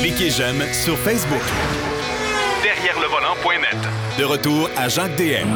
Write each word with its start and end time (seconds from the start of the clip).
Cliquez 0.00 0.30
j'aime 0.30 0.62
sur 0.72 0.96
Facebook. 0.98 1.42
Derrière 2.62 2.98
le 3.00 3.06
volant.net. 3.06 3.78
De 4.18 4.24
retour 4.24 4.68
à 4.76 4.88
Jacques 4.88 5.16
DM. 5.16 5.48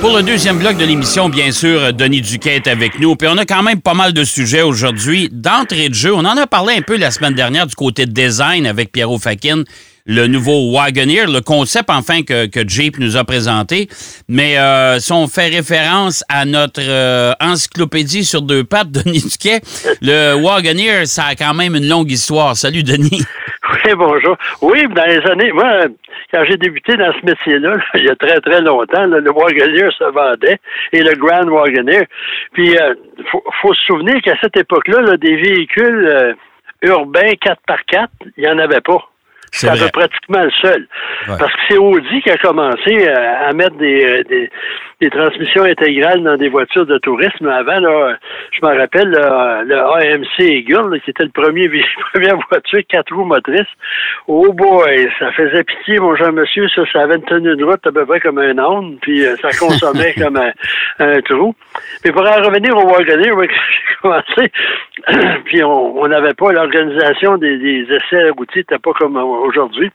Pour 0.00 0.16
le 0.16 0.22
deuxième 0.22 0.58
bloc 0.58 0.76
de 0.76 0.84
l'émission, 0.84 1.28
bien 1.28 1.52
sûr, 1.52 1.92
Denis 1.92 2.22
Duquet 2.22 2.56
est 2.56 2.66
avec 2.66 2.98
nous. 2.98 3.14
Puis 3.14 3.28
on 3.30 3.38
a 3.38 3.44
quand 3.44 3.62
même 3.62 3.80
pas 3.80 3.94
mal 3.94 4.12
de 4.12 4.24
sujets 4.24 4.62
aujourd'hui. 4.62 5.28
D'entrée 5.30 5.88
de 5.88 5.94
jeu, 5.94 6.12
on 6.12 6.24
en 6.24 6.36
a 6.36 6.46
parlé 6.46 6.74
un 6.74 6.82
peu 6.82 6.96
la 6.96 7.10
semaine 7.12 7.34
dernière 7.34 7.66
du 7.66 7.74
côté 7.76 8.06
de 8.06 8.12
design 8.12 8.66
avec 8.66 8.90
Pierrot 8.90 9.18
Fakin 9.18 9.62
le 10.06 10.26
nouveau 10.26 10.72
Wagoneer, 10.72 11.26
le 11.26 11.40
concept 11.40 11.90
enfin 11.90 12.22
que, 12.22 12.48
Jeep 12.66 12.98
nous 12.98 13.16
a 13.16 13.24
présenté. 13.24 13.88
Mais 14.28 14.58
euh, 14.58 14.98
si 14.98 15.12
on 15.12 15.26
fait 15.28 15.48
référence 15.48 16.24
à 16.28 16.44
notre 16.44 16.80
euh, 16.80 17.32
encyclopédie 17.40 18.24
sur 18.24 18.42
deux 18.42 18.64
pattes, 18.64 18.90
Denis 18.90 19.22
Duquet, 19.22 19.60
le 20.00 20.34
Wagoneer, 20.34 21.06
ça 21.06 21.24
a 21.30 21.34
quand 21.34 21.54
même 21.54 21.74
une 21.74 21.88
longue 21.88 22.10
histoire. 22.10 22.56
Salut, 22.56 22.82
Denis. 22.82 23.22
Oui, 23.84 23.92
bonjour. 23.96 24.36
Oui, 24.60 24.82
dans 24.94 25.06
les 25.06 25.20
années, 25.30 25.52
moi, 25.52 25.84
quand 26.32 26.44
j'ai 26.44 26.56
débuté 26.56 26.96
dans 26.96 27.12
ce 27.12 27.24
métier-là, 27.24 27.76
il 27.94 28.04
y 28.04 28.10
a 28.10 28.16
très, 28.16 28.38
très 28.40 28.60
longtemps, 28.60 29.06
le 29.06 29.30
Wagoneer 29.30 29.88
se 29.96 30.04
vendait 30.12 30.58
et 30.92 31.00
le 31.00 31.14
Grand 31.14 31.48
Wagoneer. 31.48 32.06
Puis, 32.52 32.76
euh, 32.76 32.94
faut, 33.62 33.72
se 33.72 33.82
souvenir 33.86 34.20
qu'à 34.22 34.36
cette 34.42 34.56
époque-là, 34.56 35.16
des 35.16 35.36
véhicules 35.36 36.36
urbains 36.82 37.32
4x4, 37.40 38.08
il 38.36 38.44
n'y 38.44 38.50
en 38.50 38.58
avait 38.58 38.80
pas. 38.80 39.11
C'est 39.52 39.92
pratiquement 39.92 40.42
le 40.42 40.50
seul. 40.62 40.86
Parce 41.26 41.52
que 41.52 41.60
c'est 41.68 41.78
Audi 41.78 42.22
qui 42.22 42.30
a 42.30 42.38
commencé 42.38 43.06
euh, 43.06 43.48
à, 43.48 43.52
mettre 43.52 43.76
euh, 43.80 44.22
des, 44.24 44.50
des, 45.02 45.10
transmissions 45.10 45.64
intégrales 45.64 46.22
dans 46.22 46.36
des 46.36 46.48
voitures 46.48 46.86
de 46.86 46.98
tourisme. 46.98 47.48
Avant, 47.48 47.80
là, 47.80 48.16
je 48.52 48.66
me 48.66 48.78
rappelle 48.78 49.10
le 49.10 49.76
AMC 49.76 50.40
Eagle, 50.40 51.00
qui 51.00 51.10
était 51.10 51.24
le 51.24 51.30
premier 51.30 51.68
première 52.12 52.38
voiture 52.50 52.80
quatre 52.88 53.14
roues 53.14 53.24
motrices. 53.24 53.66
Oh 54.28 54.52
boy, 54.52 55.08
ça 55.18 55.32
faisait 55.32 55.64
pitié, 55.64 55.98
mon 55.98 56.14
jean 56.14 56.32
monsieur. 56.32 56.68
Ça, 56.68 56.82
ça 56.92 57.02
avait 57.02 57.16
une 57.16 57.24
tenue 57.24 57.56
de 57.56 57.64
route 57.64 57.86
à 57.86 57.92
peu 57.92 58.06
près 58.06 58.20
comme 58.20 58.38
un 58.38 58.56
âne, 58.58 58.96
puis 59.00 59.24
euh, 59.24 59.36
ça 59.42 59.50
consommait 59.58 60.14
comme 60.18 60.38
un, 60.98 61.20
trou. 61.22 61.54
Mais 62.04 62.12
pour 62.12 62.22
en 62.22 62.42
revenir 62.42 62.76
au 62.76 62.88
Wagoneer, 62.88 63.32
j'ai 63.40 63.94
commencé, 64.00 64.52
puis 65.44 65.62
on 65.64 66.06
n'avait 66.06 66.34
pas 66.34 66.52
l'organisation 66.52 67.36
des, 67.38 67.58
des 67.58 67.86
essais 67.94 68.30
routiers, 68.30 68.62
n'était 68.62 68.78
pas 68.78 68.92
comme 68.92 69.16
aujourd'hui. 69.16 69.90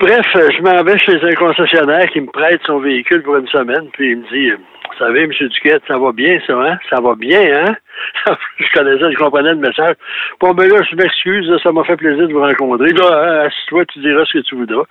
Bref, 0.00 0.26
euh, 0.34 0.48
je 0.56 0.62
m'en 0.62 0.82
vais 0.82 0.98
chez 0.98 1.22
un 1.22 1.34
concessionnaire 1.34 2.08
qui 2.08 2.22
me 2.22 2.26
prête 2.28 2.62
son 2.64 2.78
véhicule 2.78 3.22
pour 3.22 3.36
une 3.36 3.46
semaine, 3.48 3.86
puis 3.92 4.12
il 4.12 4.16
me 4.16 4.28
dit 4.30 4.50
Vous 4.50 4.98
savez, 4.98 5.24
M. 5.24 5.30
Duquette, 5.30 5.82
ça 5.86 5.98
va 5.98 6.10
bien, 6.12 6.40
ça, 6.46 6.54
hein? 6.54 6.78
Ça 6.88 7.02
va 7.02 7.14
bien, 7.14 7.42
hein? 7.54 7.76
je 8.58 8.72
connaissais, 8.72 9.12
je 9.12 9.18
comprenais 9.18 9.50
le 9.50 9.56
message. 9.56 9.96
Bon, 10.40 10.52
ben 10.52 10.70
là, 10.70 10.80
je 10.90 10.96
m'excuse, 10.96 11.52
ça 11.62 11.70
m'a 11.70 11.84
fait 11.84 11.98
plaisir 11.98 12.26
de 12.26 12.32
vous 12.32 12.40
rencontrer. 12.40 12.88
Là, 12.92 13.44
hein, 13.44 13.48
toi 13.68 13.84
tu 13.84 13.98
diras 13.98 14.24
ce 14.24 14.38
que 14.38 14.44
tu 14.44 14.54
voudras. 14.54 14.84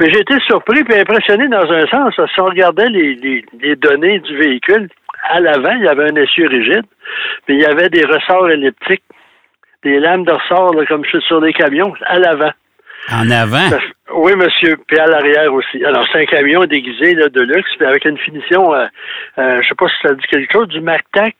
Mais 0.00 0.10
j'ai 0.10 0.20
été 0.20 0.38
surpris 0.46 0.80
et 0.88 1.00
impressionné 1.00 1.48
dans 1.48 1.70
un 1.70 1.86
sens, 1.88 2.14
si 2.14 2.40
on 2.40 2.46
regardait 2.46 2.88
les, 2.88 3.44
les 3.60 3.76
données 3.76 4.20
du 4.20 4.38
véhicule, 4.38 4.88
à 5.28 5.38
l'avant, 5.40 5.72
il 5.72 5.84
y 5.84 5.88
avait 5.88 6.10
un 6.10 6.16
essieu 6.16 6.46
rigide, 6.48 6.86
mais 7.46 7.56
il 7.56 7.60
y 7.60 7.66
avait 7.66 7.90
des 7.90 8.06
ressorts 8.06 8.48
elliptiques, 8.48 9.04
des 9.84 10.00
lames 10.00 10.24
de 10.24 10.32
ressort, 10.32 10.74
comme 10.88 11.04
sur 11.04 11.42
les 11.42 11.52
camions, 11.52 11.92
à 12.06 12.18
l'avant. 12.18 12.52
En 13.10 13.30
avant? 13.30 13.70
Oui, 14.14 14.32
monsieur. 14.36 14.76
Puis 14.86 14.98
à 14.98 15.06
l'arrière 15.06 15.52
aussi. 15.52 15.84
Alors, 15.84 16.06
c'est 16.12 16.22
un 16.22 16.26
camion 16.26 16.64
déguisé 16.64 17.14
de 17.14 17.40
luxe, 17.40 17.70
puis 17.76 17.86
avec 17.86 18.04
une 18.04 18.18
finition, 18.18 18.72
euh, 18.74 18.86
euh, 19.38 19.60
je 19.62 19.68
sais 19.68 19.74
pas 19.74 19.88
si 19.88 19.94
ça 20.02 20.14
dit 20.14 20.26
quelque 20.28 20.52
chose, 20.52 20.68
du 20.68 20.80
MacTac. 20.80 21.36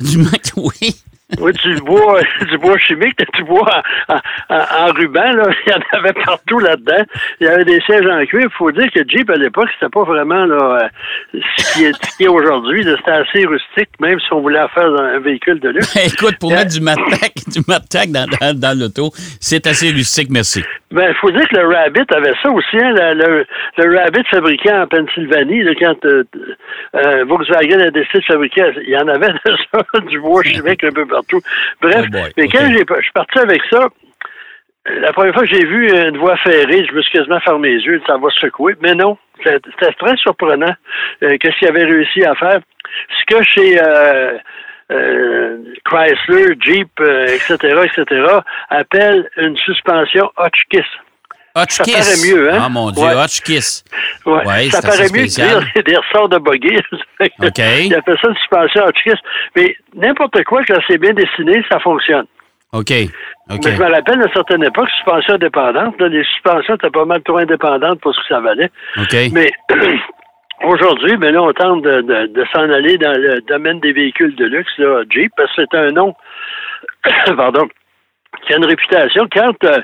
Du 0.00 0.18
Mac, 0.18 0.42
oui. 0.56 0.94
Oui, 1.40 1.52
du 1.52 1.74
bois, 1.80 2.20
du 2.48 2.56
bois 2.58 2.78
chimique, 2.78 3.18
du 3.34 3.42
bois 3.42 3.82
en, 4.08 4.92
ruban, 4.92 5.32
là. 5.32 5.48
Il 5.66 5.72
y 5.72 5.74
en 5.74 5.98
avait 5.98 6.12
partout 6.12 6.60
là-dedans. 6.60 7.04
Il 7.40 7.46
y 7.46 7.50
avait 7.50 7.64
des 7.64 7.80
sièges 7.80 8.06
en 8.06 8.24
cuir. 8.26 8.42
Il 8.44 8.56
faut 8.56 8.70
dire 8.70 8.88
que 8.94 9.00
Jeep, 9.08 9.28
à 9.30 9.34
l'époque, 9.34 9.68
c'était 9.74 9.90
pas 9.90 10.04
vraiment 10.04 10.44
là, 10.44 10.88
euh, 11.34 11.40
ce 11.58 11.74
qui 11.74 11.84
est, 11.84 12.22
est 12.24 12.28
aujourd'hui. 12.28 12.84
C'était 12.84 13.10
assez 13.10 13.44
rustique, 13.44 13.88
même 14.00 14.20
si 14.20 14.32
on 14.32 14.40
voulait 14.40 14.64
faire 14.72 14.86
un 14.86 15.18
véhicule 15.18 15.58
de 15.58 15.70
luxe. 15.70 15.96
Écoute, 16.14 16.36
pour 16.38 16.50
mettre 16.50 16.72
du 16.72 16.80
Mattac, 16.80 17.32
du 17.48 17.60
Mattac 17.66 18.10
dans, 18.10 18.26
dans, 18.54 18.78
l'auto, 18.78 19.10
c'est 19.40 19.66
assez 19.66 19.90
rustique, 19.90 20.28
merci. 20.30 20.62
Ben, 20.92 21.08
il 21.08 21.14
faut 21.16 21.32
dire 21.32 21.48
que 21.48 21.56
le 21.56 21.66
Rabbit 21.66 22.06
avait 22.14 22.34
ça 22.40 22.50
aussi, 22.50 22.76
hein, 22.76 22.92
le, 23.14 23.44
le, 23.78 23.98
Rabbit 23.98 24.22
fabriqué 24.30 24.70
en 24.72 24.86
Pennsylvanie, 24.86 25.64
là, 25.64 25.72
quand 25.80 26.04
euh, 26.04 26.22
euh, 26.94 27.24
Volkswagen 27.24 27.80
a 27.80 27.90
décidé 27.90 28.20
de 28.20 28.24
fabriquer, 28.24 28.62
il 28.82 28.90
y 28.90 28.96
en 28.96 29.08
avait 29.08 29.32
de 29.32 29.56
ça, 29.72 30.00
du 30.08 30.20
bois 30.20 30.44
chimique 30.44 30.84
un 30.84 30.92
peu 30.92 31.04
Bref, 31.80 32.06
oh 32.12 32.18
mais 32.36 32.48
quand 32.48 32.66
je 32.66 33.02
suis 33.02 33.12
parti 33.12 33.38
avec 33.38 33.62
ça, 33.70 33.88
la 34.88 35.12
première 35.12 35.34
fois 35.34 35.42
que 35.44 35.52
j'ai 35.52 35.64
vu 35.64 35.90
une 35.90 36.18
voie 36.18 36.36
ferrée, 36.38 36.86
je 36.88 36.94
me 36.94 37.02
suis 37.02 37.12
quasiment 37.12 37.40
fermé 37.40 37.70
les 37.70 37.84
yeux, 37.84 38.00
ça 38.06 38.16
va 38.18 38.28
secouer. 38.30 38.74
Mais 38.80 38.94
non, 38.94 39.18
c'était 39.42 39.92
très 39.98 40.16
surprenant 40.16 40.74
euh, 41.22 41.36
qu'est-ce 41.38 41.58
qu'il 41.58 41.68
avait 41.68 41.84
réussi 41.84 42.24
à 42.24 42.34
faire. 42.34 42.60
Ce 43.18 43.34
que 43.34 43.42
chez 43.42 43.80
euh, 43.82 44.38
euh, 44.92 45.58
Chrysler, 45.84 46.54
Jeep, 46.60 47.00
etc., 47.00 47.56
etc., 47.84 48.26
appelle 48.70 49.28
une 49.36 49.56
suspension 49.56 50.30
Hotchkiss. 50.36 50.86
Hotchkiss. 51.56 51.94
Ça 51.94 52.02
paraît 52.02 52.34
mieux, 52.34 52.52
hein? 52.52 52.58
Ah, 52.62 52.68
mon 52.68 52.90
Dieu, 52.90 53.04
Hotchkiss. 53.04 53.84
Ouais. 54.26 54.68
ça 54.70 54.82
paraît 54.82 55.08
mieux 55.12 55.24
de 55.24 55.26
dire 55.26 55.82
des 55.84 55.96
ressorts 55.96 56.28
de 56.28 56.38
buggy. 56.38 56.76
OK. 57.20 57.58
Il 57.84 57.94
appelle 57.94 58.18
ça 58.20 58.28
une 58.28 58.36
suspension 58.36 58.84
Hotchkiss. 58.84 59.18
Mais 59.56 59.76
n'importe 59.94 60.44
quoi, 60.44 60.62
quand 60.64 60.78
c'est 60.86 60.98
bien 60.98 61.14
dessiné, 61.14 61.62
ça 61.70 61.80
fonctionne. 61.80 62.26
OK. 62.72 62.92
OK. 63.48 63.64
Mais 63.64 63.72
je 63.72 63.80
me 63.80 63.90
rappelle, 63.90 64.20
à 64.20 64.26
une 64.26 64.32
certaine 64.32 64.64
époque, 64.64 64.88
suspension 64.90 65.34
indépendante. 65.34 66.00
les 66.00 66.24
suspensions 66.24 66.74
étaient 66.74 66.90
pas 66.90 67.04
mal 67.04 67.22
trop 67.22 67.38
indépendantes 67.38 68.00
pour 68.00 68.14
ce 68.14 68.20
que 68.20 68.26
ça 68.28 68.40
valait. 68.40 68.70
OK. 68.98 69.16
Mais 69.32 69.50
aujourd'hui, 70.64 71.16
ben 71.16 71.32
là, 71.32 71.42
on 71.42 71.52
tente 71.52 71.82
de, 71.82 72.02
de 72.02 72.44
s'en 72.52 72.68
aller 72.68 72.98
dans 72.98 73.16
le 73.16 73.40
domaine 73.48 73.80
des 73.80 73.92
véhicules 73.92 74.34
de 74.36 74.44
luxe, 74.44 74.72
là, 74.78 75.04
Jeep, 75.08 75.32
parce 75.36 75.54
que 75.54 75.62
c'est 75.62 75.78
un 75.78 75.90
nom, 75.92 76.14
pardon, 77.36 77.66
qui 78.44 78.52
a 78.52 78.56
une 78.56 78.64
réputation. 78.64 79.26
Quand 79.32 79.64
euh, 79.64 79.78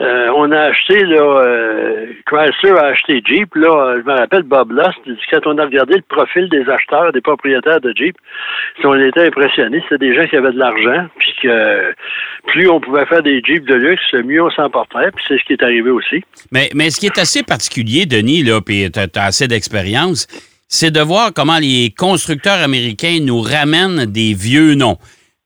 euh, 0.00 0.28
on 0.36 0.50
a 0.50 0.60
acheté, 0.60 1.04
là, 1.04 1.40
euh, 1.40 2.06
Chrysler 2.26 2.78
a 2.78 2.86
acheté 2.86 3.22
Jeep, 3.24 3.54
là, 3.54 3.96
je 3.98 4.02
me 4.02 4.16
rappelle 4.16 4.42
Bob 4.42 4.72
Lust, 4.72 4.98
quand 5.30 5.46
on 5.46 5.58
a 5.58 5.64
regardé 5.64 5.96
le 5.96 6.02
profil 6.02 6.48
des 6.48 6.68
acheteurs, 6.68 7.12
des 7.12 7.20
propriétaires 7.20 7.80
de 7.80 7.92
Jeep, 7.96 8.16
on 8.84 8.98
était 9.00 9.26
impressionnés. 9.26 9.82
C'était 9.88 10.06
des 10.06 10.14
gens 10.14 10.26
qui 10.26 10.36
avaient 10.36 10.52
de 10.52 10.58
l'argent, 10.58 11.06
puis 11.18 11.48
plus 12.46 12.68
on 12.68 12.80
pouvait 12.80 13.06
faire 13.06 13.22
des 13.22 13.40
Jeeps 13.44 13.66
de 13.66 13.74
luxe, 13.74 14.02
mieux 14.24 14.42
on 14.42 14.50
s'en 14.50 14.70
porterait, 14.70 15.10
puis 15.12 15.24
c'est 15.28 15.38
ce 15.38 15.44
qui 15.44 15.52
est 15.54 15.62
arrivé 15.62 15.90
aussi. 15.90 16.22
Mais, 16.50 16.70
mais 16.74 16.90
ce 16.90 17.00
qui 17.00 17.06
est 17.06 17.18
assez 17.18 17.42
particulier, 17.42 18.06
Denis, 18.06 18.42
là, 18.42 18.60
puis 18.60 18.90
tu 18.90 19.00
as 19.00 19.24
assez 19.24 19.48
d'expérience, 19.48 20.26
c'est 20.68 20.90
de 20.90 21.00
voir 21.00 21.32
comment 21.34 21.58
les 21.58 21.92
constructeurs 21.96 22.62
américains 22.62 23.18
nous 23.20 23.40
ramènent 23.40 24.06
des 24.06 24.32
vieux 24.32 24.74
noms. 24.74 24.96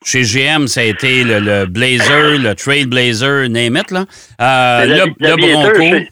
Chez 0.06 0.22
GM, 0.22 0.68
ça 0.68 0.82
a 0.82 0.84
été 0.84 1.24
le, 1.24 1.66
Blazer, 1.66 2.38
le 2.38 2.54
Trailblazer, 2.54 3.48
name 3.48 3.76
it, 3.76 3.90
là. 3.90 4.04
Euh, 4.40 5.06
le, 5.18 5.36
Bronco. 5.36 6.06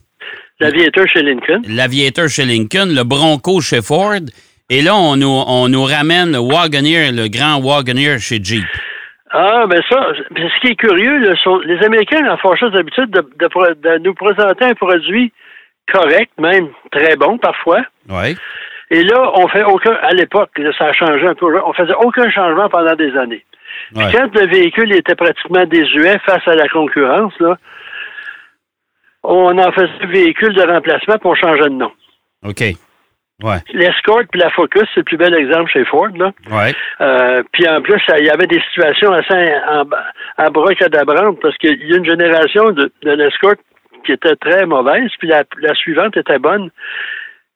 L'aviateur 0.58 1.04
chez 1.06 1.22
Lincoln. 1.22 1.62
L'aviateur 1.68 2.28
chez 2.28 2.44
Lincoln, 2.44 2.88
le 2.88 3.04
Bronco 3.04 3.60
chez 3.60 3.82
Ford. 3.82 4.26
Et 4.68 4.82
là, 4.82 4.96
on 4.96 5.14
nous, 5.16 5.28
on 5.28 5.68
nous 5.68 5.84
ramène 5.84 6.32
le 6.32 6.38
Wagoneer, 6.38 7.12
le 7.12 7.28
grand 7.28 7.60
Wagoneer 7.60 8.18
chez 8.18 8.42
Jeep. 8.42 8.64
Ah, 9.30 9.64
ben 9.68 9.80
ça, 9.88 10.08
ce 10.30 10.60
qui 10.60 10.72
est 10.72 10.76
curieux, 10.76 11.32
les 11.64 11.84
Américains 11.84 12.26
ont 12.32 12.36
fâcheuse 12.38 12.72
d'habitude 12.72 13.10
de, 13.10 13.20
de, 13.20 13.98
nous 13.98 14.14
présenter 14.14 14.64
un 14.64 14.74
produit 14.74 15.32
correct, 15.92 16.32
même 16.38 16.68
très 16.90 17.14
bon 17.14 17.38
parfois. 17.38 17.82
Oui. 18.08 18.36
Et 18.90 19.04
là, 19.04 19.30
on 19.34 19.46
fait 19.48 19.64
aucun, 19.64 19.92
à 20.02 20.10
l'époque, 20.10 20.50
ça 20.78 20.86
a 20.86 20.92
changé 20.92 21.26
un 21.26 21.34
peu, 21.34 21.46
on 21.64 21.72
faisait 21.72 21.94
aucun 22.00 22.28
changement 22.30 22.68
pendant 22.68 22.94
des 22.94 23.16
années. 23.16 23.44
Quand 23.94 24.34
le 24.34 24.46
véhicule 24.46 24.92
était 24.92 25.14
pratiquement 25.14 25.64
désuet 25.66 26.18
face 26.24 26.46
à 26.46 26.54
la 26.54 26.68
concurrence, 26.68 27.32
là, 27.40 27.58
on 29.22 29.58
en 29.58 29.72
faisait 29.72 29.90
un 30.02 30.06
véhicule 30.06 30.54
de 30.54 30.62
remplacement 30.62 31.18
pour 31.18 31.36
changer 31.36 31.64
de 31.64 31.68
nom. 31.70 31.92
OK. 32.44 32.62
Ouais. 33.42 33.58
L'Escort 33.72 34.22
puis 34.30 34.40
la 34.40 34.50
Focus, 34.50 34.84
c'est 34.94 35.00
le 35.00 35.04
plus 35.04 35.16
bel 35.16 35.34
exemple 35.34 35.70
chez 35.70 35.84
Ford. 35.84 36.10
Là. 36.14 36.32
Ouais. 36.50 36.72
Euh, 37.00 37.42
puis 37.52 37.66
en 37.68 37.82
plus, 37.82 38.00
il 38.18 38.26
y 38.26 38.30
avait 38.30 38.46
des 38.46 38.60
situations 38.60 39.12
assez 39.12 39.52
abracadabrantes 40.36 41.40
parce 41.40 41.56
qu'il 41.56 41.82
y 41.82 41.94
a 41.94 41.96
une 41.96 42.04
génération 42.04 42.70
de, 42.70 42.92
de 43.02 43.10
l'Escort 43.10 43.56
qui 44.04 44.12
était 44.12 44.36
très 44.36 44.66
mauvaise, 44.66 45.10
puis 45.18 45.28
la, 45.28 45.44
la 45.60 45.74
suivante 45.74 46.16
était 46.16 46.38
bonne. 46.38 46.70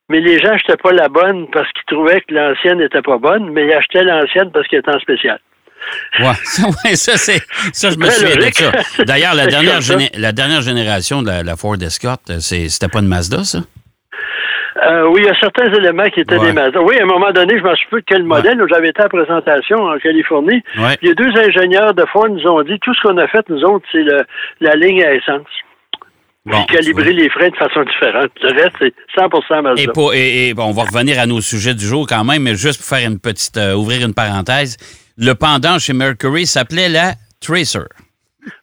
Mais 0.08 0.20
les 0.20 0.38
gens 0.38 0.52
n'achetaient 0.52 0.78
pas 0.78 0.92
la 0.92 1.08
bonne 1.08 1.48
parce 1.50 1.70
qu'ils 1.72 1.84
trouvaient 1.84 2.22
que 2.22 2.34
l'ancienne 2.34 2.78
n'était 2.78 3.02
pas 3.02 3.18
bonne, 3.18 3.50
mais 3.50 3.66
ils 3.66 3.72
achetaient 3.72 4.04
l'ancienne 4.04 4.50
parce 4.50 4.66
qu'elle 4.66 4.80
était 4.80 4.94
en 4.94 5.00
spécial. 5.00 5.38
Ouais, 6.20 6.94
ça, 6.96 7.16
c'est, 7.16 7.40
ça, 7.72 7.90
je 7.90 7.96
me 7.98 8.06
souviens 8.10 8.36
de 8.36 8.52
ça. 8.52 9.04
D'ailleurs, 9.04 9.34
la 9.34 9.46
dernière, 9.54 9.78
la 10.16 10.32
dernière 10.32 10.62
génération 10.62 11.22
de 11.22 11.30
la, 11.44 11.56
Ford 11.56 11.76
Escort, 11.80 12.18
c'était 12.40 12.88
pas 12.88 12.98
une 13.00 13.06
Mazda, 13.08 13.44
ça? 13.44 13.58
Euh, 14.86 15.08
oui, 15.08 15.22
il 15.22 15.26
y 15.26 15.28
a 15.28 15.34
certains 15.40 15.72
éléments 15.72 16.08
qui 16.08 16.20
étaient 16.20 16.36
Ouais. 16.36 16.46
des 16.46 16.52
Mazda. 16.52 16.80
Oui, 16.82 16.96
à 16.98 17.02
un 17.02 17.06
moment 17.06 17.32
donné, 17.32 17.58
je 17.58 17.62
m'en 17.64 17.74
souviens 17.74 17.98
de 17.98 18.04
quel 18.06 18.22
modèle. 18.22 18.62
où 18.62 18.68
J'avais 18.68 18.90
été 18.90 19.00
à 19.00 19.04
la 19.04 19.08
présentation 19.08 19.76
en 19.78 19.98
Californie. 19.98 20.62
Ouais. 20.78 20.96
Les 21.02 21.14
deux 21.14 21.30
ingénieurs 21.36 21.94
de 21.94 22.04
Ford 22.12 22.28
nous 22.28 22.46
ont 22.46 22.62
dit 22.62 22.78
tout 22.82 22.94
ce 22.94 23.02
qu'on 23.02 23.16
a 23.18 23.26
fait, 23.26 23.44
nous 23.48 23.62
autres, 23.64 23.84
c'est 23.90 24.04
la 24.60 24.74
ligne 24.76 25.02
à 25.02 25.14
essence. 25.14 25.46
Bon, 26.46 26.64
Puis 26.66 26.76
calibrer 26.76 27.12
les 27.12 27.28
freins 27.28 27.48
de 27.50 27.56
façon 27.56 27.82
différente. 27.82 28.30
Le 28.40 28.54
reste, 28.54 28.76
c'est 28.78 28.94
100 29.16 29.62
Mazda. 29.62 29.82
Et, 29.82 29.88
pour- 29.88 30.14
et- 30.14 30.48
et, 30.48 30.54
bon, 30.54 30.66
on 30.66 30.72
va 30.72 30.84
revenir 30.84 31.18
à 31.18 31.26
nos 31.26 31.40
sujets 31.40 31.74
du 31.74 31.84
jour 31.84 32.06
quand 32.08 32.24
même, 32.24 32.42
mais 32.44 32.54
juste 32.54 32.78
pour 32.80 32.96
faire 32.96 33.06
une 33.06 33.18
petite, 33.18 33.56
euh, 33.56 33.74
ouvrir 33.74 34.06
une 34.06 34.14
parenthèse, 34.14 34.76
le 35.18 35.34
pendant 35.34 35.78
chez 35.78 35.92
Mercury 35.92 36.46
s'appelait 36.46 36.88
la 36.88 37.12
Tracer. 37.40 37.80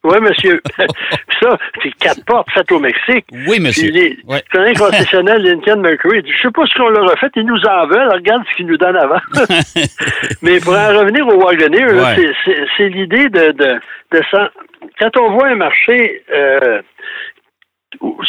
Oui, 0.03 0.17
monsieur. 0.19 0.61
Ça, 1.41 1.57
c'est 1.83 1.91
quatre 1.99 2.23
portes 2.25 2.47
faites 2.53 2.71
au 2.71 2.79
Mexique. 2.79 3.25
Oui, 3.47 3.59
monsieur. 3.59 3.91
Les, 3.91 4.17
Ouais. 4.25 4.41
un 4.53 4.73
concessionnaire 4.73 5.37
Lincoln 5.37 5.81
Mercury. 5.81 6.23
dit, 6.23 6.31
Je 6.31 6.41
sais 6.43 6.51
pas 6.51 6.65
ce 6.65 6.73
qu'on 6.77 6.89
leur 6.89 7.11
a 7.11 7.15
fait, 7.17 7.31
ils 7.35 7.45
nous 7.45 7.61
en 7.65 7.85
veulent, 7.87 8.09
regarde 8.11 8.43
ce 8.49 8.55
qu'ils 8.55 8.65
nous 8.67 8.77
donnent 8.77 8.95
avant. 8.95 9.19
Mais 10.41 10.59
pour 10.59 10.73
en 10.73 10.87
revenir 10.97 11.27
au 11.27 11.35
Wagoneer, 11.43 11.85
Ouais. 11.93 12.31
c'est- 12.77 12.89
l'idée 12.89 13.29
de, 13.29 13.51
de, 13.51 14.21
Quand 14.99 15.17
on 15.17 15.31
voit 15.33 15.47
un 15.49 15.55
marché 15.55 16.23
euh, 16.33 16.81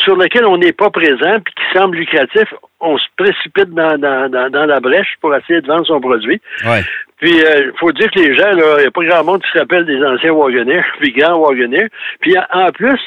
sur 0.05 0.17
lequel 0.17 0.45
on 0.47 0.59
n'est 0.59 0.73
pas 0.73 0.91
présent 0.91 1.39
puis 1.45 1.55
qui 1.55 1.79
semble 1.79 1.97
lucratif, 1.97 2.53
on 2.81 2.97
se 2.99 3.07
précipite 3.17 3.71
dans, 3.71 3.99
dans, 3.99 4.31
dans, 4.31 4.51
dans 4.51 4.67
la 4.67 4.81
brèche 4.81 5.17
pour 5.21 5.35
essayer 5.35 5.61
de 5.61 5.67
vendre 5.67 5.87
son 5.87 6.01
produit. 6.01 6.41
Ouais. 6.67 6.83
Puis, 7.19 7.31
il 7.33 7.73
faut 7.81 7.93
dire 7.93 8.11
que 8.11 8.19
les 8.21 8.37
gens, 8.37 8.51
il 8.53 8.57
n'y 8.83 8.87
a 8.87 8.91
pas 8.91 9.05
grand 9.05 9.25
monde 9.25 9.43
qui 9.43 9.51
se 9.51 9.59
rappelle 9.59 9.87
des 9.87 10.03
anciens 10.05 10.33
Wagoneer, 10.33 10.83
puis 11.01 11.13
grands 11.13 11.39
Wagoneer. 11.39 11.89
Puis, 12.21 12.35
en, 12.53 12.71
plus, 12.73 13.01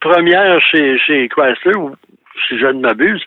première 0.00 0.60
chez, 0.60 0.98
chez 0.98 1.28
Chrysler, 1.28 1.72
si 2.48 2.58
je 2.58 2.66
ne 2.66 2.80
m'abuse, 2.80 3.20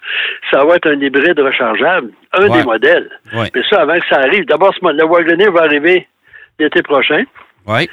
ça 0.50 0.64
va 0.64 0.78
être 0.78 0.88
un 0.90 1.00
hybride 1.00 1.40
rechargeable, 1.40 2.12
un 2.32 2.48
Ouais. 2.48 2.58
des 2.58 2.64
modèles. 2.64 3.10
Ouais. 3.34 3.50
Mais 3.54 3.62
ça, 3.70 3.82
avant 3.82 4.00
que 4.00 4.08
ça 4.10 4.20
arrive, 4.20 4.46
d'abord, 4.46 4.74
le 4.82 5.04
Wagoneer 5.06 5.50
va 5.52 5.64
arriver 5.64 6.08
l'été 6.60 6.82
prochain, 6.82 7.24
Ouais. 7.66 7.88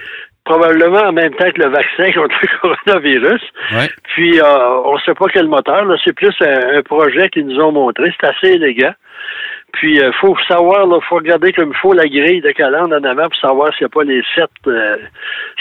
Probablement 0.50 1.02
en 1.08 1.12
même 1.12 1.32
temps 1.35 1.50
que 1.50 1.61
le 1.62 1.69
vaccin 1.69 2.12
contre 2.12 2.35
le 2.43 2.49
coronavirus. 2.61 3.43
Ouais. 3.73 3.88
Puis, 4.14 4.41
euh, 4.41 4.69
on 4.85 4.94
ne 4.94 5.00
sait 5.00 5.14
pas 5.14 5.26
quel 5.32 5.47
moteur. 5.49 5.85
Là, 5.85 5.97
c'est 6.05 6.12
plus 6.14 6.35
un, 6.41 6.79
un 6.79 6.82
projet 6.82 7.29
qu'ils 7.31 7.47
nous 7.47 7.61
ont 7.61 7.73
montré. 7.73 8.12
C'est 8.20 8.26
assez 8.29 8.49
élégant. 8.55 8.93
Puis, 9.73 9.97
il 9.97 10.12
faut 10.20 10.37
savoir, 10.49 10.85
il 10.87 11.05
faut 11.08 11.14
regarder 11.17 11.52
comme 11.52 11.70
il 11.70 11.76
faut 11.76 11.93
la 11.93 12.06
grille 12.08 12.41
de 12.41 12.50
calandre 12.50 12.97
en 12.97 13.05
avant 13.05 13.25
pour 13.29 13.37
savoir 13.37 13.73
s'il 13.75 13.85
n'y 13.85 13.91
a 13.93 13.94
pas 13.94 14.02
les 14.05 14.23
sept... 14.35 14.50
Euh, 14.67 14.97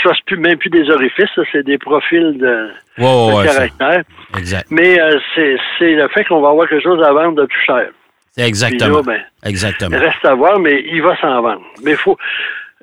ça, 0.03 0.09
c'est 0.15 0.25
plus, 0.25 0.37
même 0.37 0.57
plus 0.57 0.71
des 0.71 0.89
orifices, 0.89 1.29
ça, 1.35 1.41
c'est 1.51 1.63
des 1.63 1.77
profils 1.77 2.35
de, 2.39 2.69
Ouais, 2.97 3.05
ouais, 3.05 3.31
de 3.31 3.37
ouais, 3.37 3.47
ça- 3.47 3.53
caractère. 3.69 4.03
exact. 4.37 4.67
Mais 4.71 4.99
euh, 4.99 5.19
c'est 5.35 5.57
c'est 5.77 5.93
le 5.93 6.07
fait 6.07 6.23
qu'on 6.25 6.41
va 6.41 6.49
avoir 6.49 6.67
quelque 6.67 6.81
chose 6.83 7.03
à 7.03 7.13
vendre 7.13 7.35
de 7.41 7.45
plus 7.45 7.61
cher. 7.65 7.89
Exactement. 8.37 8.97
Là, 8.97 9.03
ben, 9.05 9.21
Exactement. 9.45 9.97
Reste 9.99 10.23
à 10.25 10.33
voir, 10.33 10.57
mais 10.59 10.83
il 10.91 11.01
va 11.03 11.15
s'en 11.17 11.41
vendre. 11.41 11.61
Mais 11.83 11.91
il 11.91 11.97
faut... 11.97 12.17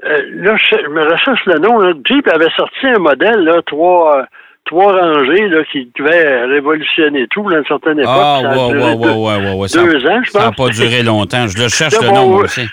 euh, 0.06 0.22
là, 0.34 0.56
je, 0.56 0.88
me 0.88 1.04
recherche 1.10 1.44
le 1.46 1.58
nom. 1.58 1.78
Là. 1.78 1.92
Jeep 2.04 2.26
avait 2.28 2.50
sorti 2.56 2.86
un 2.86 2.98
modèle, 2.98 3.40
là, 3.44 3.60
trois... 3.66 4.26
Trois 4.68 5.00
rangées 5.00 5.46
là, 5.46 5.62
qui 5.70 5.88
devaient 5.96 6.44
révolutionner 6.46 7.28
tout 7.28 7.48
à 7.50 7.58
une 7.58 7.64
certaine 7.66 8.00
époque. 8.00 8.10
Ah, 8.12 8.40
Ça 8.42 8.50
a 8.50 8.56
ouais, 8.66 8.72
duré 8.72 8.82
ouais, 8.82 8.96
deux- 8.96 9.10
ouais, 9.12 9.14
ouais, 9.14 9.36
ouais, 9.36 9.54
ouais. 9.60 9.68
Ça, 9.68 9.80
ans, 9.80 9.86
je 10.24 10.30
ça 10.32 10.38
n'a 10.40 10.50
pense. 10.50 10.56
pas 10.56 10.68
duré 10.72 11.02
longtemps. 11.04 11.46
Je 11.46 11.62
le 11.62 11.68
cherche 11.68 11.94
le 12.02 12.08
nom, 12.08 12.34
aussi. 12.38 12.66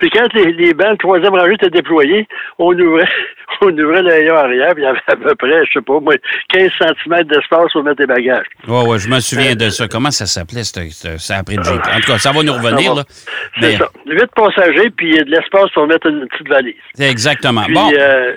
Puis 0.00 0.10
quand 0.10 0.26
les, 0.34 0.52
les 0.54 0.74
bancs, 0.74 0.90
le 0.90 0.96
troisième 0.96 1.32
rangée 1.32 1.52
étaient 1.54 1.70
déployés, 1.70 2.26
on 2.58 2.76
ouvrait, 2.76 3.06
on 3.62 3.68
ouvrait 3.78 4.02
le 4.02 4.10
rayon 4.10 4.36
arrière, 4.36 4.74
puis 4.74 4.82
il 4.82 4.86
y 4.86 4.88
avait 4.88 4.98
à 5.06 5.16
peu 5.16 5.34
près, 5.34 5.64
je 5.66 5.72
sais 5.74 5.80
pas, 5.84 6.00
moi, 6.00 6.14
15 6.52 6.70
cm 6.78 7.22
d'espace 7.24 7.72
pour 7.72 7.82
mettre 7.84 7.96
des 7.96 8.06
bagages. 8.06 8.46
Ouais, 8.68 8.82
ouais, 8.86 8.98
je 8.98 9.08
me 9.08 9.20
souviens 9.20 9.54
de 9.54 9.68
ça. 9.70 9.88
Comment 9.88 10.10
ça 10.10 10.26
s'appelait, 10.26 10.62
ça 10.64 11.36
après 11.36 11.56
le 11.56 11.62
Jeep? 11.62 11.74
En 11.86 12.00
tout 12.00 12.12
cas, 12.12 12.18
ça 12.18 12.32
va 12.32 12.42
nous 12.42 12.52
revenir, 12.52 12.90
Ça 12.90 12.94
va. 12.94 12.94
là. 12.96 13.04
C'est 13.08 13.60
Mais 13.60 13.76
ça. 13.76 13.88
Huit 14.06 14.30
passagers, 14.34 14.90
puis 14.96 15.10
il 15.10 15.16
y 15.16 15.20
a 15.20 15.24
de 15.24 15.30
l'espace 15.30 15.70
pour 15.74 15.86
mettre 15.86 16.06
une 16.06 16.26
petite 16.28 16.48
valise. 16.48 16.74
exactement. 16.98 17.64
Puis, 17.64 17.74
Bon, 17.74 17.90
euh, 17.98 18.36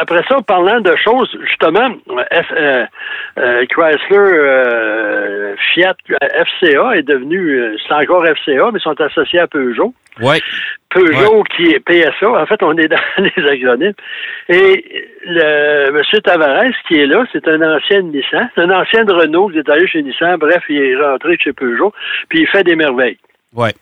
après 0.00 0.22
ça, 0.28 0.36
parlant 0.42 0.80
de 0.80 0.94
choses, 0.96 1.28
justement, 1.46 1.90
euh, 2.10 2.86
euh, 3.38 3.64
Chrysler, 3.66 3.98
euh, 4.10 5.54
Fiat, 5.72 5.94
FCA 6.20 6.96
est 6.96 7.02
devenu, 7.02 7.76
c'est 7.86 7.94
encore 7.94 8.24
FCA, 8.24 8.70
mais 8.72 8.78
ils 8.78 8.82
sont 8.82 9.00
associés 9.00 9.40
à 9.40 9.46
Peugeot. 9.46 9.94
ouais, 10.20 10.40
Peugeot 10.90 11.44
qui 11.54 11.70
est 11.70 11.80
PSA. 11.80 12.30
En 12.30 12.46
fait, 12.46 12.62
on 12.62 12.76
est 12.78 12.88
dans 12.88 12.96
les 13.18 13.46
acronymes. 13.46 13.92
Et 14.48 15.06
le 15.24 15.88
M. 15.90 16.20
Tavares 16.24 16.72
qui 16.86 16.98
est 16.98 17.06
là, 17.06 17.24
c'est 17.32 17.46
un 17.46 17.60
ancien 17.60 18.02
Nissan. 18.02 18.48
C'est 18.54 18.62
un 18.62 18.70
ancien 18.70 19.04
de 19.04 19.12
Renault 19.12 19.48
qui 19.48 19.58
est 19.58 19.68
allé 19.68 19.86
chez 19.86 20.02
Nissan. 20.02 20.36
Bref, 20.38 20.62
il 20.68 20.78
est 20.78 20.96
rentré 20.96 21.36
chez 21.38 21.52
Peugeot. 21.52 21.92
Puis 22.28 22.40
il 22.40 22.46
fait 22.48 22.64
des 22.64 22.76
merveilles. 22.76 23.18
ouais. 23.54 23.72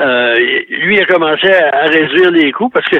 Euh, 0.00 0.34
lui 0.68 0.96
il 0.96 1.02
a 1.02 1.06
commencé 1.06 1.50
à, 1.52 1.68
à 1.84 1.84
réduire 1.86 2.30
les 2.30 2.52
coûts 2.52 2.68
parce 2.70 2.88
que 2.88 2.96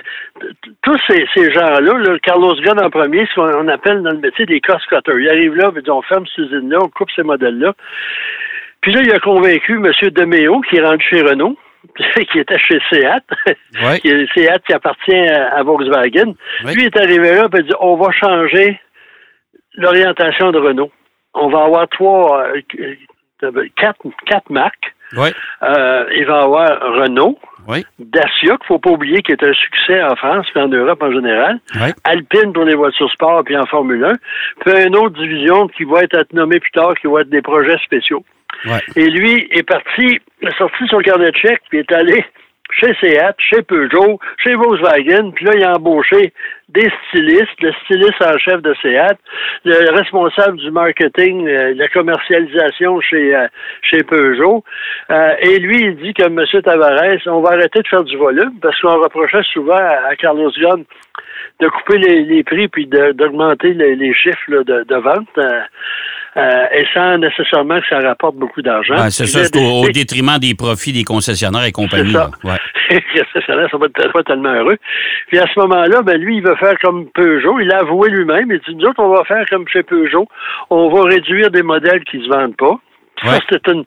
tous 0.82 0.99
ces, 1.08 1.26
ces 1.34 1.52
gens-là, 1.52 1.81
là, 1.99 2.19
Carlos 2.22 2.55
Ghosn 2.55 2.81
en 2.82 2.90
premier, 2.90 3.26
ce 3.26 3.34
qu'on 3.34 3.64
on 3.64 3.69
appelle 3.69 4.02
dans 4.02 4.12
le 4.12 4.19
métier 4.19 4.46
des 4.46 4.61
cost 4.61 4.87
cutters. 4.87 5.19
Il 5.19 5.28
arrive 5.28 5.55
là, 5.56 5.70
il 5.75 5.82
dit 5.82 5.90
on 5.90 6.02
ferme 6.02 6.25
cette 6.26 6.46
usine-là, 6.46 6.78
on 6.82 6.88
coupe 6.88 7.11
ces 7.14 7.22
modèles-là. 7.22 7.75
Puis 8.81 8.93
là, 8.93 9.02
il 9.02 9.12
a 9.12 9.19
convaincu 9.19 9.75
M. 9.75 9.90
Demeo, 10.11 10.61
qui 10.62 10.76
est 10.76 10.82
rendu 10.82 11.05
chez 11.05 11.20
Renault, 11.22 11.56
qui 12.32 12.38
était 12.38 12.58
chez 12.58 12.81
Seat, 12.90 13.25
Ouais. 13.82 13.99
qui 14.00 14.08
est 14.08 14.26
Seat 14.32 14.62
qui 14.67 14.72
appartient 14.72 15.28
à, 15.28 15.55
à 15.56 15.62
Volkswagen. 15.62 16.34
Lui 16.75 16.84
est 16.87 16.96
arrivé 16.96 17.32
là 17.34 17.49
et 17.52 17.56
il 17.58 17.62
dit 17.64 17.75
on 17.81 17.96
va 17.96 18.11
changer 18.12 18.81
l'orientation 19.75 20.50
de 20.52 20.58
Renault. 20.58 20.90
On 21.34 21.49
va 21.49 21.64
avoir 21.64 21.88
trois, 21.88 22.44
euh, 22.46 22.61
euh, 23.44 23.67
quatre, 23.76 23.99
quatre 24.26 24.50
marques. 24.50 24.94
Ouais. 25.17 25.33
Euh, 25.62 26.05
il 26.17 26.25
va 26.27 26.41
y 26.41 26.43
avoir 26.45 26.81
Renault, 26.95 27.39
Oui. 27.69 27.85
Dacia, 27.99 28.57
qu'il 28.57 28.67
faut 28.67 28.79
pas 28.79 28.91
oublier, 28.91 29.23
qui 29.23 29.33
est 29.33 29.43
un 29.43 29.53
succès 29.53 30.03
en 30.03 30.15
France 30.17 30.47
et 30.55 30.59
en 30.61 30.69
Europe 30.69 31.03
en 31.03 31.12
général. 31.12 31.59
Ouais. 31.81 31.93
Alpine 32.05 32.53
pour 32.53 32.65
les 32.65 32.75
voitures 32.75 33.11
sport 33.11 33.43
puis 33.45 33.57
en 33.57 33.67
Formule 33.67 34.05
1. 34.05 34.12
Puis 34.61 34.87
une 34.87 34.97
autre 34.97 35.19
division 35.21 35.69
qui 35.69 35.85
va 35.85 36.03
être 36.03 36.33
nommée 36.33 36.61
plus 36.61 36.71
tard, 36.73 36.95
qui 37.01 37.07
va 37.07 37.23
être 37.23 37.31
des 37.31 37.43
projets 37.43 37.79
spéciaux. 37.85 38.25
Ouais. 38.67 38.81
Et 38.97 39.09
lui 39.09 39.49
est 39.53 39.62
parti, 39.62 40.21
a 40.45 40.51
sorti 40.57 40.87
son 40.89 40.99
carnet 40.99 41.31
de 41.31 41.37
chèques, 41.37 41.63
puis 41.69 41.79
est 41.79 41.93
allé 41.93 42.25
chez 42.72 42.94
Seat, 43.00 43.34
chez 43.38 43.62
Peugeot, 43.62 44.19
chez 44.38 44.55
Volkswagen, 44.55 45.31
puis 45.32 45.44
là, 45.44 45.52
il 45.55 45.64
a 45.64 45.76
embauché 45.76 46.32
des 46.69 46.88
stylistes, 47.08 47.61
le 47.61 47.72
styliste 47.84 48.22
en 48.22 48.38
chef 48.38 48.62
de 48.62 48.75
Seat, 48.75 49.19
le 49.64 49.90
responsable 49.96 50.58
du 50.58 50.70
marketing, 50.70 51.46
euh, 51.49 51.75
la 51.75 51.88
commercialisation 51.88 53.00
chez, 53.00 53.34
euh, 53.34 53.46
chez 53.82 54.02
Peugeot. 54.05 54.62
Euh, 55.11 55.34
et 55.40 55.58
lui, 55.58 55.81
il 55.81 55.96
dit 55.96 56.14
que 56.14 56.25
M. 56.25 56.44
Tavares, 56.62 57.19
on 57.26 57.40
va 57.40 57.50
arrêter 57.50 57.81
de 57.81 57.88
faire 57.88 58.05
du 58.05 58.17
volume, 58.17 58.58
parce 58.62 58.81
qu'on 58.81 59.00
reprochait 59.00 59.43
souvent 59.52 59.76
à, 59.76 60.14
Carlos 60.17 60.52
Ghosn 60.58 60.84
de 61.61 61.69
couper 61.69 61.99
les, 61.99 62.43
prix 62.44 62.69
puis 62.69 62.87
d'augmenter 62.87 63.75
les, 63.75 64.14
chiffres 64.14 64.62
de, 64.62 64.84
de 64.84 64.96
vente, 64.96 65.28
euh, 66.37 66.65
et 66.72 66.87
sans 66.94 67.19
nécessairement 67.19 67.81
que 67.81 67.89
ça 67.89 68.01
rapporte 68.01 68.37
beaucoup 68.37 68.63
d'argent. 68.63 69.10
C'est 69.10 69.27
ça, 69.27 69.44
c'est 69.44 69.56
au, 69.56 69.89
détriment 69.89 70.39
des 70.39 70.55
profits 70.55 70.93
des 70.93 71.05
concessionnaires 71.05 71.65
et 71.65 71.72
compagnie. 71.72 72.13
Ça. 72.13 72.31
Ouais. 72.44 72.56
les 72.91 73.03
concessionnaires 73.22 73.69
sont 73.70 73.79
pas, 73.79 73.89
pas 73.89 74.22
tellement 74.22 74.53
heureux. 74.53 74.77
Puis 75.29 75.39
à 75.39 75.46
ce 75.53 75.58
moment-là, 75.60 76.03
ben 76.03 76.20
lui, 76.20 76.37
il 76.37 76.43
veut 76.43 76.56
faire 76.56 76.79
comme 76.81 77.06
Peugeot. 77.15 77.58
Il 77.60 77.72
a 77.72 77.79
avoué 77.79 78.10
lui-même. 78.10 78.51
Il 78.51 78.60
dit, 78.60 78.77
nous 78.77 78.87
autres, 78.87 79.03
on 79.03 79.15
va 79.15 79.25
faire 79.25 79.44
comme 79.49 79.67
chez 79.69 79.82
Peugeot. 79.82 80.27
On 80.70 80.89
va 80.89 81.03
réduire 81.08 81.51
des 81.51 81.63
modèles 81.63 82.05
qui 82.05 82.22
se 82.22 82.29
vendent 82.29 82.56
pas. 82.56 82.79
Ça, 83.22 83.32
Ouais. 83.32 83.39
c'est 83.51 83.67
une, 83.69 83.84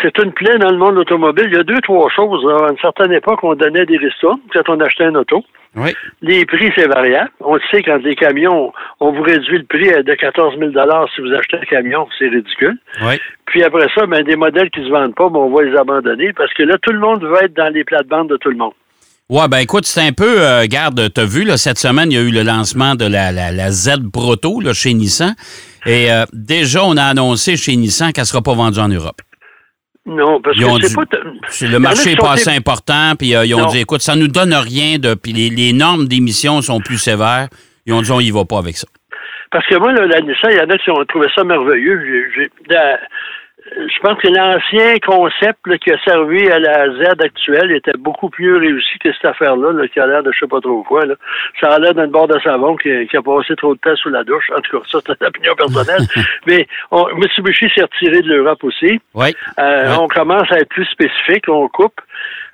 c'est 0.00 0.16
une 0.18 0.32
plaie 0.32 0.58
dans 0.58 0.70
le 0.70 0.78
monde 0.78 0.96
automobile. 0.98 1.46
Il 1.48 1.54
y 1.54 1.60
a 1.60 1.64
deux, 1.64 1.80
trois 1.80 2.08
choses. 2.10 2.44
À 2.50 2.70
une 2.70 2.78
certaine 2.78 3.12
époque, 3.12 3.40
on 3.42 3.54
donnait 3.54 3.86
des 3.86 3.98
ristournes 3.98 4.40
quand 4.52 4.68
on 4.68 4.80
achetait 4.80 5.04
un 5.04 5.14
auto. 5.14 5.44
Oui. 5.74 5.94
Les 6.20 6.44
prix, 6.44 6.70
c'est 6.76 6.86
variable. 6.86 7.30
On 7.40 7.54
le 7.54 7.60
sait, 7.70 7.82
quand 7.82 7.96
les 8.02 8.14
camions, 8.14 8.72
on 9.00 9.12
vous 9.12 9.22
réduit 9.22 9.58
le 9.58 9.64
prix 9.64 9.90
à 9.90 10.02
de 10.02 10.14
14 10.14 10.58
000 10.58 10.70
si 11.14 11.20
vous 11.20 11.32
achetez 11.32 11.56
un 11.56 11.64
camion, 11.64 12.06
c'est 12.18 12.28
ridicule. 12.28 12.76
Oui. 13.02 13.14
Puis 13.46 13.62
après 13.62 13.88
ça, 13.94 14.06
ben, 14.06 14.22
des 14.22 14.36
modèles 14.36 14.70
qui 14.70 14.80
se 14.80 14.90
vendent 14.90 15.14
pas, 15.14 15.30
ben, 15.30 15.40
on 15.40 15.50
va 15.50 15.62
les 15.62 15.76
abandonner 15.76 16.32
parce 16.34 16.52
que 16.52 16.62
là, 16.62 16.76
tout 16.82 16.92
le 16.92 16.98
monde 16.98 17.22
veut 17.22 17.42
être 17.42 17.54
dans 17.54 17.72
les 17.72 17.84
plates-bandes 17.84 18.28
de 18.28 18.36
tout 18.36 18.50
le 18.50 18.56
monde. 18.56 18.72
Ouais, 19.30 19.48
ben 19.48 19.58
écoute, 19.58 19.86
c'est 19.86 20.06
un 20.06 20.12
peu, 20.12 20.42
euh, 20.42 20.66
garde, 20.68 21.10
t'as 21.14 21.24
vu, 21.24 21.44
là, 21.44 21.56
cette 21.56 21.78
semaine, 21.78 22.10
il 22.10 22.16
y 22.16 22.18
a 22.18 22.22
eu 22.22 22.30
le 22.30 22.42
lancement 22.42 22.96
de 22.96 23.06
la, 23.06 23.32
la, 23.32 23.50
la 23.50 23.70
Z 23.70 24.10
Proto 24.12 24.60
là, 24.60 24.74
chez 24.74 24.92
Nissan. 24.92 25.34
Et 25.86 26.12
euh, 26.12 26.24
déjà, 26.34 26.84
on 26.84 26.98
a 26.98 27.04
annoncé 27.04 27.56
chez 27.56 27.74
Nissan 27.76 28.12
qu'elle 28.12 28.22
ne 28.22 28.26
sera 28.26 28.42
pas 28.42 28.52
vendue 28.52 28.78
en 28.78 28.88
Europe. 28.88 29.22
Non, 30.04 30.40
parce 30.40 30.56
Ils 30.56 30.64
ont 30.64 30.78
que 30.78 30.86
c'est 30.86 30.94
pas... 30.96 31.04
Le 31.62 31.78
marché 31.78 32.02
qui 32.02 32.08
est 32.10 32.16
sont 32.16 32.22
pas 32.26 32.32
assez 32.32 32.50
important, 32.50 33.12
puis 33.16 33.36
euh, 33.36 33.44
ils 33.46 33.54
ont 33.54 33.60
Non. 33.60 33.66
dit, 33.66 33.78
écoute, 33.78 34.00
ça 34.02 34.16
nous 34.16 34.26
donne 34.28 34.52
rien, 34.52 34.98
de, 34.98 35.14
puis 35.14 35.32
les, 35.32 35.48
les 35.48 35.72
normes 35.72 36.06
d'émission 36.08 36.60
sont 36.60 36.80
plus 36.80 36.98
sévères. 36.98 37.48
Ils 37.86 37.92
ont 37.92 38.02
dit, 38.02 38.10
on 38.10 38.20
y 38.20 38.30
va 38.30 38.44
pas 38.44 38.58
avec 38.58 38.76
ça. 38.76 38.88
Parce 39.52 39.66
que 39.66 39.76
moi, 39.76 39.92
là, 39.92 40.06
la 40.06 40.20
Nissan, 40.20 40.50
il 40.50 40.56
y 40.56 40.60
en 40.60 40.70
a 40.70 40.78
qui 40.78 40.90
ont 40.90 41.04
trouvé 41.04 41.28
ça 41.34 41.44
merveilleux. 41.44 42.00
La- 42.68 42.98
je 43.76 43.98
pense 44.00 44.18
que 44.18 44.28
l'ancien 44.28 44.98
concept 44.98 45.66
là, 45.66 45.78
qui 45.78 45.90
a 45.90 45.98
servi 46.04 46.48
à 46.50 46.58
la 46.58 46.90
Z 46.90 47.20
actuelle 47.20 47.72
était 47.72 47.96
beaucoup 47.98 48.30
plus 48.30 48.56
réussi 48.56 48.98
que 48.98 49.12
cette 49.12 49.24
affaire-là, 49.24 49.72
là, 49.72 49.88
qui 49.88 50.00
a 50.00 50.06
l'air 50.06 50.22
de 50.22 50.32
je 50.32 50.40
sais 50.40 50.46
pas 50.46 50.60
trop 50.60 50.82
quoi. 50.82 51.04
Là. 51.06 51.14
Ça 51.60 51.68
a 51.68 51.78
l'air 51.78 51.94
d'une 51.94 52.10
barre 52.10 52.28
de 52.28 52.38
savon 52.40 52.76
qui, 52.76 53.06
qui, 53.08 53.16
a 53.16 53.22
passé 53.22 53.54
trop 53.56 53.74
de 53.74 53.80
temps 53.80 53.96
sous 53.96 54.10
la 54.10 54.24
douche. 54.24 54.50
En 54.56 54.60
tout 54.60 54.78
cas, 54.78 54.84
ça, 54.90 54.98
c'est 55.06 55.20
une 55.20 55.26
opinion 55.26 55.54
personnelle. 55.54 56.06
Mais 56.46 56.66
on, 56.90 57.06
Mitsubishi 57.16 57.68
s'est 57.74 57.82
retiré 57.82 58.22
de 58.22 58.28
l'Europe 58.28 58.62
aussi. 58.64 59.00
Oui. 59.14 59.34
Euh, 59.58 59.88
Oui. 59.88 59.96
On 60.00 60.08
commence 60.08 60.50
à 60.52 60.58
être 60.58 60.68
plus 60.68 60.86
spécifique, 60.86 61.48
on 61.48 61.68
coupe. 61.68 62.00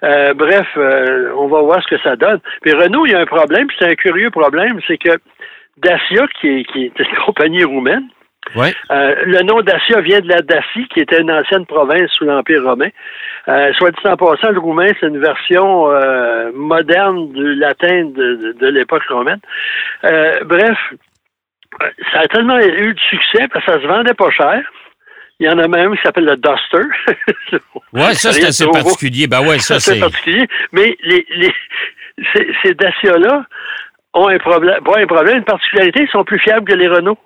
Euh, 0.02 0.34
bref, 0.34 0.66
euh, 0.76 1.32
on 1.37 1.48
va 1.48 1.60
voir 1.62 1.82
ce 1.82 1.94
que 1.94 2.02
ça 2.02 2.16
donne. 2.16 2.40
Puis 2.62 2.72
Renault, 2.72 3.06
il 3.06 3.12
y 3.12 3.14
a 3.14 3.20
un 3.20 3.26
problème, 3.26 3.66
c'est 3.78 3.87
un 3.87 3.94
curieux 3.94 4.30
problème, 4.30 4.80
c'est 4.87 4.98
que 4.98 5.18
Dacia, 5.78 6.26
qui 6.40 6.48
est, 6.48 6.64
qui 6.64 6.84
est 6.84 6.98
une 6.98 7.16
compagnie 7.25 7.64
roumaine, 7.64 8.08
Euh, 8.90 9.14
le 9.26 9.42
nom 9.42 9.60
Dacia 9.62 10.00
vient 10.00 10.20
de 10.20 10.28
la 10.28 10.40
Dacie, 10.42 10.86
qui 10.92 11.00
était 11.00 11.20
une 11.20 11.30
ancienne 11.30 11.66
province 11.66 12.10
sous 12.12 12.24
l'Empire 12.24 12.62
romain. 12.64 12.88
Euh, 13.48 13.72
soit 13.74 13.90
dit 13.90 13.98
en 14.06 14.16
passant, 14.16 14.50
le 14.50 14.58
roumain, 14.58 14.90
c'est 15.00 15.06
une 15.06 15.20
version 15.20 15.90
euh, 15.90 16.50
moderne 16.54 17.32
du 17.32 17.54
latin 17.54 18.04
de, 18.06 18.34
de- 18.36 18.52
de 18.58 18.66
l'époque 18.68 19.04
romaine. 19.08 19.40
Bref, 20.02 20.78
ça 22.12 22.20
a 22.20 22.26
tellement 22.28 22.58
eu 22.58 22.94
de 22.94 23.00
succès 23.00 23.46
parce 23.52 23.64
que 23.64 23.72
ça 23.72 23.80
se 23.80 23.86
vendait 23.86 24.14
pas 24.14 24.30
cher. 24.30 24.60
Il 25.40 25.46
y 25.46 25.50
en 25.50 25.58
a 25.58 25.68
même 25.68 25.94
qui 25.96 26.02
s'appelle 26.02 26.24
le 26.24 26.36
Duster. 26.36 27.58
Ouais, 27.92 28.12
ça, 28.14 28.32
c'est 28.32 28.44
assez 28.46 28.64
particulier. 28.66 29.26
Ben 29.26 29.40
ouais, 29.46 29.58
ça, 29.60 29.78
c'est. 29.80 30.00
particulier. 30.00 30.46
Mais 30.72 30.96
les, 31.02 31.26
les, 31.36 31.54
ces, 32.34 32.48
ces 32.62 32.74
Dacia-là 32.74 33.44
ont 34.14 34.28
un 34.28 34.38
problème, 34.38 34.82
pas 34.84 34.98
un 35.00 35.06
problème, 35.06 35.38
une 35.38 35.44
particularité, 35.44 36.02
ils 36.02 36.10
sont 36.10 36.24
plus 36.24 36.38
fiables 36.38 36.66
que 36.68 36.74
les 36.76 36.88
Renault. 36.88 37.16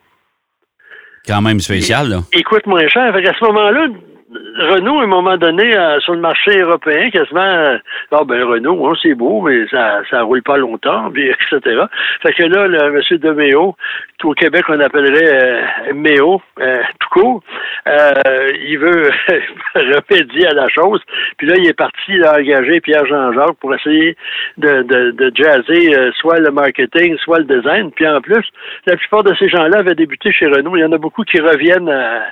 Quand 1.26 1.40
même 1.42 1.60
spécial, 1.60 2.08
là. 2.08 2.22
Ils 2.32 2.42
coûtent 2.42 2.66
moins 2.66 2.86
cher. 2.88 3.12
Fait 3.14 3.22
qu'à 3.22 3.32
ce 3.38 3.44
moment-là, 3.44 3.86
Renault, 4.34 5.00
à 5.00 5.04
un 5.04 5.06
moment 5.06 5.36
donné, 5.36 5.76
euh, 5.76 5.98
sur 6.00 6.14
le 6.14 6.20
marché 6.20 6.58
européen, 6.60 7.10
quasiment, 7.10 7.40
euh, 7.40 7.78
ah 8.12 8.22
ben 8.24 8.42
Renault, 8.44 8.86
hein, 8.86 8.92
c'est 9.02 9.14
beau, 9.14 9.42
mais 9.42 9.66
ça 9.68 10.00
ça 10.10 10.22
roule 10.22 10.42
pas 10.42 10.56
longtemps, 10.56 11.10
puis 11.10 11.28
etc. 11.52 11.82
Fait 12.22 12.32
que 12.32 12.44
là, 12.44 12.66
le 12.66 12.92
monsieur 12.92 13.18
de 13.18 13.30
Méo, 13.30 13.74
qu'au 14.20 14.32
Québec 14.32 14.64
on 14.68 14.80
appellerait 14.80 15.42
euh, 15.90 15.94
Méo, 15.94 16.40
euh, 16.60 16.82
tout 17.00 17.08
court, 17.20 17.42
il 17.86 18.78
veut 18.78 19.10
remédier 19.74 20.46
à 20.48 20.54
la 20.54 20.68
chose. 20.68 21.00
Puis 21.36 21.46
là, 21.46 21.56
il 21.58 21.66
est 21.66 21.76
parti 21.76 22.12
là, 22.16 22.34
engager 22.38 22.80
Pierre 22.80 23.06
Jean-Jacques 23.06 23.58
pour 23.60 23.74
essayer 23.74 24.16
de, 24.56 24.82
de, 24.82 25.10
de 25.10 25.32
jazzer 25.34 26.12
soit 26.20 26.38
le 26.38 26.50
marketing, 26.50 27.16
soit 27.18 27.38
le 27.40 27.44
design. 27.44 27.90
Puis 27.90 28.06
en 28.06 28.20
plus, 28.20 28.44
la 28.86 28.96
plupart 28.96 29.24
de 29.24 29.34
ces 29.34 29.48
gens-là 29.48 29.78
avaient 29.78 29.94
débuté 29.94 30.32
chez 30.32 30.46
Renault. 30.46 30.76
Il 30.76 30.80
y 30.80 30.84
en 30.84 30.92
a 30.92 30.98
beaucoup 30.98 31.22
qui 31.24 31.40
reviennent 31.40 31.88
à- 31.90 32.22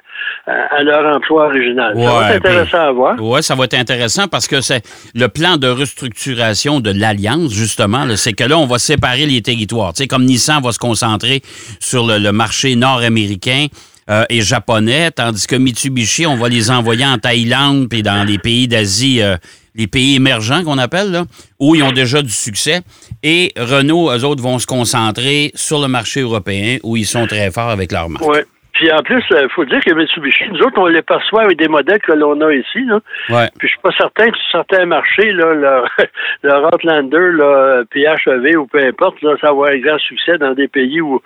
à 0.46 0.82
leur 0.82 1.04
emploi 1.16 1.46
original. 1.46 1.89
Ça 1.94 2.12
va 2.12 2.34
être 2.34 2.46
intéressant 2.46 2.78
à 2.78 2.92
voir. 2.92 3.16
Oui, 3.20 3.42
ça 3.42 3.54
va 3.54 3.64
être 3.64 3.74
intéressant 3.74 4.28
parce 4.28 4.46
que 4.46 4.60
c'est 4.60 4.82
le 5.14 5.28
plan 5.28 5.56
de 5.56 5.68
restructuration 5.68 6.80
de 6.80 6.90
l'Alliance, 6.90 7.52
justement, 7.52 8.06
c'est 8.16 8.32
que 8.32 8.44
là, 8.44 8.58
on 8.58 8.66
va 8.66 8.78
séparer 8.78 9.26
les 9.26 9.42
territoires. 9.42 9.92
Tu 9.92 10.02
sais, 10.02 10.08
comme 10.08 10.24
Nissan 10.24 10.62
va 10.62 10.72
se 10.72 10.78
concentrer 10.78 11.42
sur 11.78 12.06
le, 12.06 12.18
le 12.18 12.32
marché 12.32 12.74
nord-américain 12.76 13.66
euh, 14.10 14.24
et 14.28 14.40
japonais, 14.40 15.10
tandis 15.12 15.46
que 15.46 15.54
Mitsubishi, 15.56 16.26
on 16.26 16.36
va 16.36 16.48
les 16.48 16.70
envoyer 16.70 17.06
en 17.06 17.18
Thaïlande 17.18 17.88
puis 17.88 18.02
dans 18.02 18.24
les 18.24 18.38
pays 18.38 18.66
d'Asie, 18.66 19.22
euh, 19.22 19.36
les 19.76 19.86
pays 19.86 20.16
émergents 20.16 20.64
qu'on 20.64 20.78
appelle, 20.78 21.12
là, 21.12 21.24
où 21.60 21.76
ils 21.76 21.82
ont 21.82 21.92
déjà 21.92 22.20
du 22.20 22.32
succès. 22.32 22.80
Et 23.22 23.52
Renault, 23.56 24.10
eux 24.10 24.24
autres, 24.24 24.42
vont 24.42 24.58
se 24.58 24.66
concentrer 24.66 25.52
sur 25.54 25.80
le 25.80 25.86
marché 25.86 26.22
européen 26.22 26.78
où 26.82 26.96
ils 26.96 27.06
sont 27.06 27.26
très 27.26 27.52
forts 27.52 27.70
avec 27.70 27.92
leur 27.92 28.08
marque. 28.08 28.26
Ouais. 28.26 28.44
Puis 28.80 28.90
en 28.90 29.02
plus, 29.02 29.22
il 29.30 29.46
faut 29.54 29.66
dire 29.66 29.80
que 29.84 29.92
Mitsubishi, 29.92 30.44
nous 30.50 30.60
autres, 30.60 30.78
on 30.78 30.86
les 30.86 31.02
perçoit 31.02 31.42
avec 31.42 31.58
des 31.58 31.68
modèles 31.68 31.98
que 32.00 32.12
l'on 32.12 32.40
a 32.40 32.50
ici. 32.54 32.82
Là. 32.86 32.98
Ouais. 33.28 33.46
Puis 33.58 33.68
je 33.68 33.72
suis 33.74 33.80
pas 33.82 33.90
certain 33.92 34.30
que 34.30 34.38
sur 34.38 34.50
certains 34.52 34.86
marchés, 34.86 35.32
là, 35.32 35.52
le, 35.52 36.04
le 36.48 36.64
Outlander, 36.66 37.32
là, 37.36 37.82
PHEV 37.92 38.56
ou 38.56 38.66
peu 38.66 38.78
importe, 38.82 39.20
là, 39.20 39.34
ça 39.38 39.48
va 39.48 39.50
avoir 39.50 39.68
un 39.72 39.78
grand 39.80 39.98
succès 39.98 40.38
dans 40.38 40.54
des 40.54 40.66
pays 40.66 41.02
où 41.02 41.20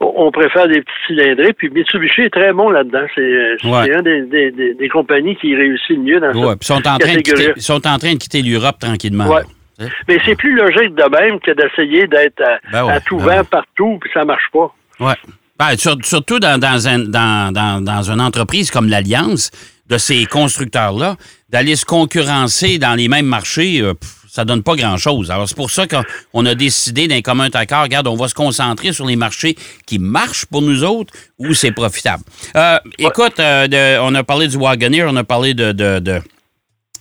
on 0.00 0.32
préfère 0.32 0.66
des 0.66 0.80
petits 0.80 0.92
cylindrés. 1.06 1.52
Puis 1.52 1.70
Mitsubishi 1.70 2.22
est 2.22 2.30
très 2.30 2.52
bon 2.52 2.70
là-dedans. 2.70 3.06
C'est 3.14 3.56
Ouais. 3.64 3.94
un 3.94 4.02
des, 4.02 4.22
des, 4.22 4.50
des, 4.50 4.74
des 4.74 4.88
compagnies 4.88 5.36
qui 5.36 5.54
réussit 5.54 5.90
le 5.96 6.02
mieux 6.02 6.18
dans 6.18 6.32
Ouais, 6.32 6.56
puis 6.56 6.62
ils 6.62 6.66
sont 6.66 6.88
en 6.88 6.98
train 6.98 7.14
de 7.14 7.20
quitter, 7.20 7.52
sont 7.60 7.86
en 7.86 7.98
train 7.98 8.14
de 8.14 8.18
quitter 8.18 8.42
l'Europe 8.42 8.80
tranquillement. 8.80 9.28
Ouais. 9.28 9.42
là. 9.78 9.86
Mais 10.08 10.18
c'est 10.24 10.34
plus 10.36 10.56
logique 10.56 10.96
de 10.96 11.04
même 11.20 11.38
que 11.38 11.52
d'essayer 11.52 12.08
d'être 12.08 12.42
à, 12.42 12.58
Ben 12.72 12.84
ouais, 12.84 12.92
à 12.94 13.00
tout 13.00 13.18
ben 13.18 13.36
vent 13.36 13.44
partout, 13.44 13.98
puis 14.00 14.10
ça 14.12 14.24
marche 14.24 14.48
pas. 14.52 14.74
Ouais. 14.98 15.14
Ben, 15.58 15.76
sur- 15.78 15.96
surtout 16.04 16.38
dans, 16.38 16.58
dans, 16.58 16.86
un- 16.88 16.98
dans, 16.98 17.52
dans, 17.52 17.80
dans 17.82 18.10
une 18.10 18.20
entreprise 18.20 18.70
comme 18.70 18.88
l'Alliance 18.88 19.50
de 19.88 19.98
ces 19.98 20.26
constructeurs-là, 20.26 21.16
d'aller 21.48 21.76
se 21.76 21.84
concurrencer 21.84 22.78
dans 22.78 22.94
les 22.94 23.08
mêmes 23.08 23.26
marchés, 23.26 23.80
euh, 23.80 23.94
pff, 23.94 24.10
ça 24.28 24.44
donne 24.44 24.62
pas 24.62 24.74
grand-chose. 24.76 25.30
Alors, 25.30 25.48
c'est 25.48 25.56
pour 25.56 25.70
ça 25.70 25.86
qu'on 25.86 26.02
on 26.34 26.44
a 26.44 26.54
décidé 26.54 27.08
d'un 27.08 27.22
commun 27.22 27.48
accord, 27.54 27.84
regarde, 27.84 28.06
on 28.08 28.16
va 28.16 28.28
se 28.28 28.34
concentrer 28.34 28.92
sur 28.92 29.06
les 29.06 29.16
marchés 29.16 29.56
qui 29.86 29.98
marchent 29.98 30.44
pour 30.46 30.60
nous 30.60 30.82
autres 30.84 31.14
où 31.38 31.54
c'est 31.54 31.70
profitable. 31.72 32.24
Euh, 32.56 32.78
Écoute, 32.98 33.38
euh, 33.38 33.66
de- 33.68 33.98
on 34.00 34.14
a 34.14 34.24
parlé 34.24 34.48
du 34.48 34.56
Wagoneer, 34.56 35.04
on 35.08 35.16
a 35.16 35.24
parlé 35.24 35.54
de... 35.54 35.72
de, 35.72 36.00
de 36.00 36.20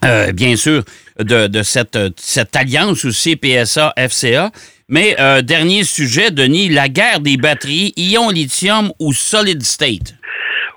euh, 0.04 0.32
bien 0.34 0.56
sûr, 0.56 0.84
de, 1.18 1.48
de 1.48 1.64
cette, 1.64 1.98
cette 2.18 2.56
alliance 2.56 3.04
aussi, 3.06 3.36
PSA, 3.36 3.94
FCA. 3.98 4.52
Mais 4.90 5.16
euh, 5.20 5.42
dernier 5.42 5.84
sujet, 5.84 6.30
Denis, 6.32 6.70
la 6.70 6.88
guerre 6.90 7.20
des 7.20 7.38
batteries, 7.38 7.94
ion 7.98 8.30
lithium 8.30 8.92
ou 9.00 9.14
solid 9.14 9.62
state? 9.64 10.14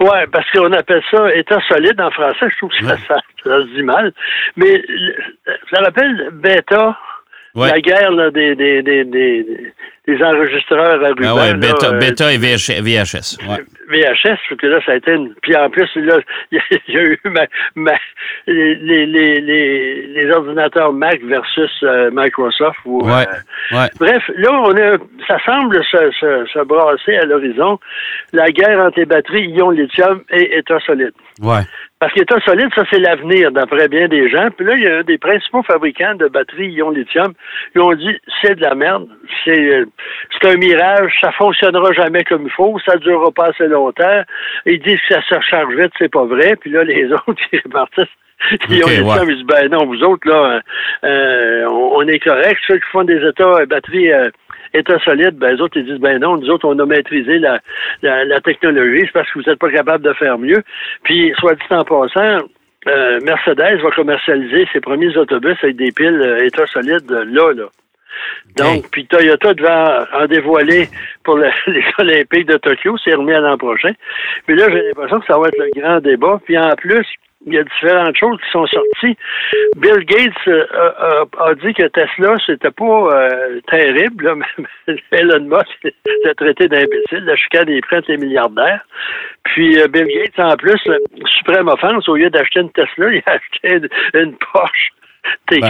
Ouais, 0.00 0.27
parce 0.33 0.49
qu'on 0.53 0.73
appelle 0.73 1.03
ça 1.11 1.35
état 1.35 1.59
solide 1.69 2.00
en 2.00 2.11
français. 2.12 2.47
Je 2.50 2.57
trouve 2.59 2.71
que 2.71 2.87
ça, 2.87 2.93
Ouais. 2.95 2.99
ça, 3.09 3.17
ça 3.45 3.61
se 3.62 3.75
dit 3.75 3.83
mal. 3.83 4.12
Mais 4.57 4.83
ça 5.73 5.81
rappelle 5.83 6.31
bêta, 6.33 6.97
Ouais. 7.55 7.71
la 7.71 7.81
guerre 7.81 8.12
là, 8.12 8.31
des, 8.31 8.55
des, 8.55 8.83
des, 8.83 9.05
des, 9.05 9.73
des 10.09 10.23
enregistreurs 10.25 11.05
à 11.05 11.09
ruban. 11.09 11.29
Ah 11.29 11.35
ouais, 11.37 11.55
bêta, 11.55 11.88
euh, 11.93 11.99
bêta 11.99 12.33
et 12.33 12.38
VH- 12.38 12.81
VHS. 12.83 13.38
Ouais. 13.49 13.62
VHS, 13.91 14.38
parce 14.49 14.61
que 14.61 14.67
là, 14.67 14.81
ça 14.85 14.93
a 14.93 14.95
été 14.97 15.12
une... 15.12 15.35
Puis 15.43 15.55
en 15.57 15.69
plus, 15.71 15.88
là, 15.97 16.19
il 16.50 16.57
y, 16.57 16.59
a- 16.59 16.79
il 16.88 16.95
y 16.95 16.99
a 16.99 17.03
eu 17.05 17.19
ma, 17.27 17.43
ma- 17.75 17.93
les, 18.47 18.75
les, 18.77 19.07
les, 19.07 19.41
les, 19.41 20.07
les 20.09 20.31
ordinateurs 20.31 20.93
Mac 20.93 21.21
versus 21.23 21.71
euh, 21.83 22.11
Microsoft. 22.12 22.79
Ouais. 22.87 23.12
euh, 23.12 23.77
Ouais. 23.77 23.88
Bref, 24.00 24.23
là, 24.37 24.50
on 24.53 24.75
a, 24.77 24.97
ça 25.27 25.38
semble 25.45 25.83
se, 25.85 26.11
se, 26.21 26.47
se 26.53 26.65
brasser 26.65 27.17
à 27.17 27.25
l'horizon. 27.27 27.79
La 28.33 28.49
guerre 28.49 28.81
entre 28.81 28.99
les 29.00 29.07
batteries 29.07 29.49
ion 29.50 29.71
lithium 29.71 30.23
et 30.31 30.57
état 30.59 30.79
solide. 30.87 31.12
Ouais. 31.40 31.62
Parce 32.00 32.12
qu'état 32.12 32.38
solide, 32.40 32.68
ça, 32.75 32.85
c'est 32.90 33.00
l'avenir, 33.00 33.50
d'après 33.50 33.88
bien 33.88 34.07
des 34.09 34.28
gens. 34.30 34.49
Puis 34.57 34.64
là, 34.66 34.75
il 34.76 34.83
y 34.83 34.87
a 34.87 34.99
un 34.99 35.02
des 35.02 35.18
principaux 35.18 35.62
fabricants 35.62 36.14
de 36.14 36.28
batteries 36.28 36.71
ion 36.71 36.90
lithium. 36.90 37.33
Ils 37.75 37.80
ont 37.80 37.95
dit, 37.95 38.16
c'est 38.40 38.54
de 38.54 38.62
la 38.62 38.75
merde. 38.75 39.09
C'est, 39.45 39.59
euh, 39.59 39.85
c'est 40.33 40.49
un 40.49 40.57
mirage. 40.57 41.12
Ça 41.21 41.33
fonctionnera 41.33 41.92
jamais 41.92 42.23
comme 42.25 42.45
il 42.45 42.52
faut. 42.52 42.78
Ça 42.87 42.97
durera 42.99 43.33
pas 43.33 43.47
assez 43.47 43.66
longtemps. 43.66 44.23
Ils 44.66 44.80
disent 44.80 45.00
que 45.09 45.14
ça 45.14 45.23
se 45.23 45.35
recharge 45.35 45.75
vite. 45.75 45.92
C'est 45.99 46.12
pas 46.12 46.25
vrai. 46.25 46.57
Puis 46.57 46.71
là, 46.71 46.85
les 46.85 47.11
autres, 47.12 47.42
ils 47.52 47.61
repartissent. 47.64 48.07
Ils 48.71 48.85
ont 48.85 48.87
Ok, 48.87 48.92
dit 48.95 49.00
ouais. 49.02 49.16
ça, 49.16 49.25
mais 49.25 49.33
ils 49.33 49.37
disent, 49.37 49.47
ben 49.47 49.68
non, 49.68 49.87
vous 49.87 50.02
autres, 50.04 50.28
là, 50.28 50.61
euh, 51.04 51.66
on, 51.68 51.97
on 51.97 52.07
est 52.07 52.21
correct. 52.21 52.61
Ceux 52.66 52.76
qui 52.76 52.87
font 52.92 53.02
des 53.02 53.21
états 53.26 53.45
euh, 53.45 53.66
batteries 53.66 54.12
euh, 54.12 54.30
état 54.75 54.99
solide, 55.01 55.37
ben 55.37 55.55
les 55.55 55.61
autres, 55.61 55.77
ils 55.77 55.85
disent, 55.85 56.01
ben 56.01 56.19
non, 56.21 56.37
nous 56.37 56.51
autres, 56.51 56.67
on 56.69 56.79
a 56.79 56.87
maîtrisé 56.87 57.39
la, 57.39 57.61
la, 58.03 58.25
la 58.25 58.41
technologie. 58.41 59.03
C'est 59.07 59.13
parce 59.13 59.31
que 59.31 59.39
vous 59.39 59.45
n'êtes 59.51 59.59
pas 59.59 59.71
capable 59.71 60.05
de 60.05 60.13
faire 60.15 60.39
mieux. 60.39 60.63
Puis, 61.05 61.33
soit 61.39 61.55
dit 61.55 61.63
en 61.71 61.85
passant, 61.85 62.39
euh, 62.87 63.21
Mercedes 63.25 63.81
va 63.83 63.91
commercialiser 63.91 64.67
ses 64.73 64.81
premiers 64.81 65.17
autobus 65.17 65.57
avec 65.63 65.77
des 65.77 65.91
piles 65.93 66.21
euh, 66.23 66.45
état 66.47 66.67
solide 66.67 67.11
là, 67.11 67.53
là. 67.53 67.65
Donc, 68.57 68.91
puis 68.91 69.07
Toyota 69.07 69.55
devait 69.55 69.69
en, 69.69 70.23
en 70.23 70.27
dévoiler 70.27 70.89
pour 71.23 71.37
le- 71.37 71.51
les 71.69 71.85
Olympiques 71.99 72.49
de 72.49 72.57
Tokyo, 72.57 72.97
c'est 73.05 73.15
remis 73.15 73.35
à 73.35 73.41
l'an 73.41 73.57
prochain. 73.59 73.93
Mais 74.49 74.55
là, 74.55 74.67
j'ai 74.71 74.83
l'impression 74.89 75.21
que 75.21 75.27
ça 75.27 75.39
va 75.39 75.49
être 75.49 75.59
le 75.59 75.81
grand 75.81 76.01
débat. 76.01 76.41
Puis 76.45 76.59
en 76.59 76.75
plus, 76.77 77.07
il 77.47 77.54
y 77.54 77.59
a 77.59 77.62
différentes 77.62 78.16
choses 78.16 78.38
qui 78.45 78.50
sont 78.50 78.66
sorties. 78.66 79.16
Bill 79.76 80.04
Gates 80.04 80.49
euh, 80.49 80.66
a, 80.73 81.45
a- 81.45 81.49
a 81.50 81.54
dit 81.54 81.73
que 81.73 81.87
Tesla, 81.88 82.35
c'était 82.45 82.71
pas 82.71 82.85
euh, 82.85 83.61
terrible. 83.71 84.25
Là, 84.25 84.35
mais 84.88 84.97
Elon 85.12 85.45
Musk 85.45 85.95
l'a 86.25 86.35
traité 86.35 86.68
d'imbécile. 86.68 87.25
La 87.25 87.37
chicane 87.37 87.66
des 87.66 87.80
prêts 87.80 88.02
les 88.09 88.16
milliardaires. 88.16 88.80
Puis 89.45 89.80
euh, 89.80 89.87
Bill 89.88 90.07
Gates, 90.07 90.38
en 90.38 90.57
plus, 90.57 90.80
euh, 90.88 90.99
suprême 91.38 91.68
offense, 91.68 92.09
au 92.09 92.16
lieu 92.16 92.28
d'acheter 92.28 92.61
une 92.61 92.73
Tesla, 92.73 93.09
il 93.12 93.23
a 93.26 93.33
acheté 93.33 93.75
une, 93.76 93.88
une 94.21 94.37
Porsche. 94.52 94.90
Ben, 95.61 95.69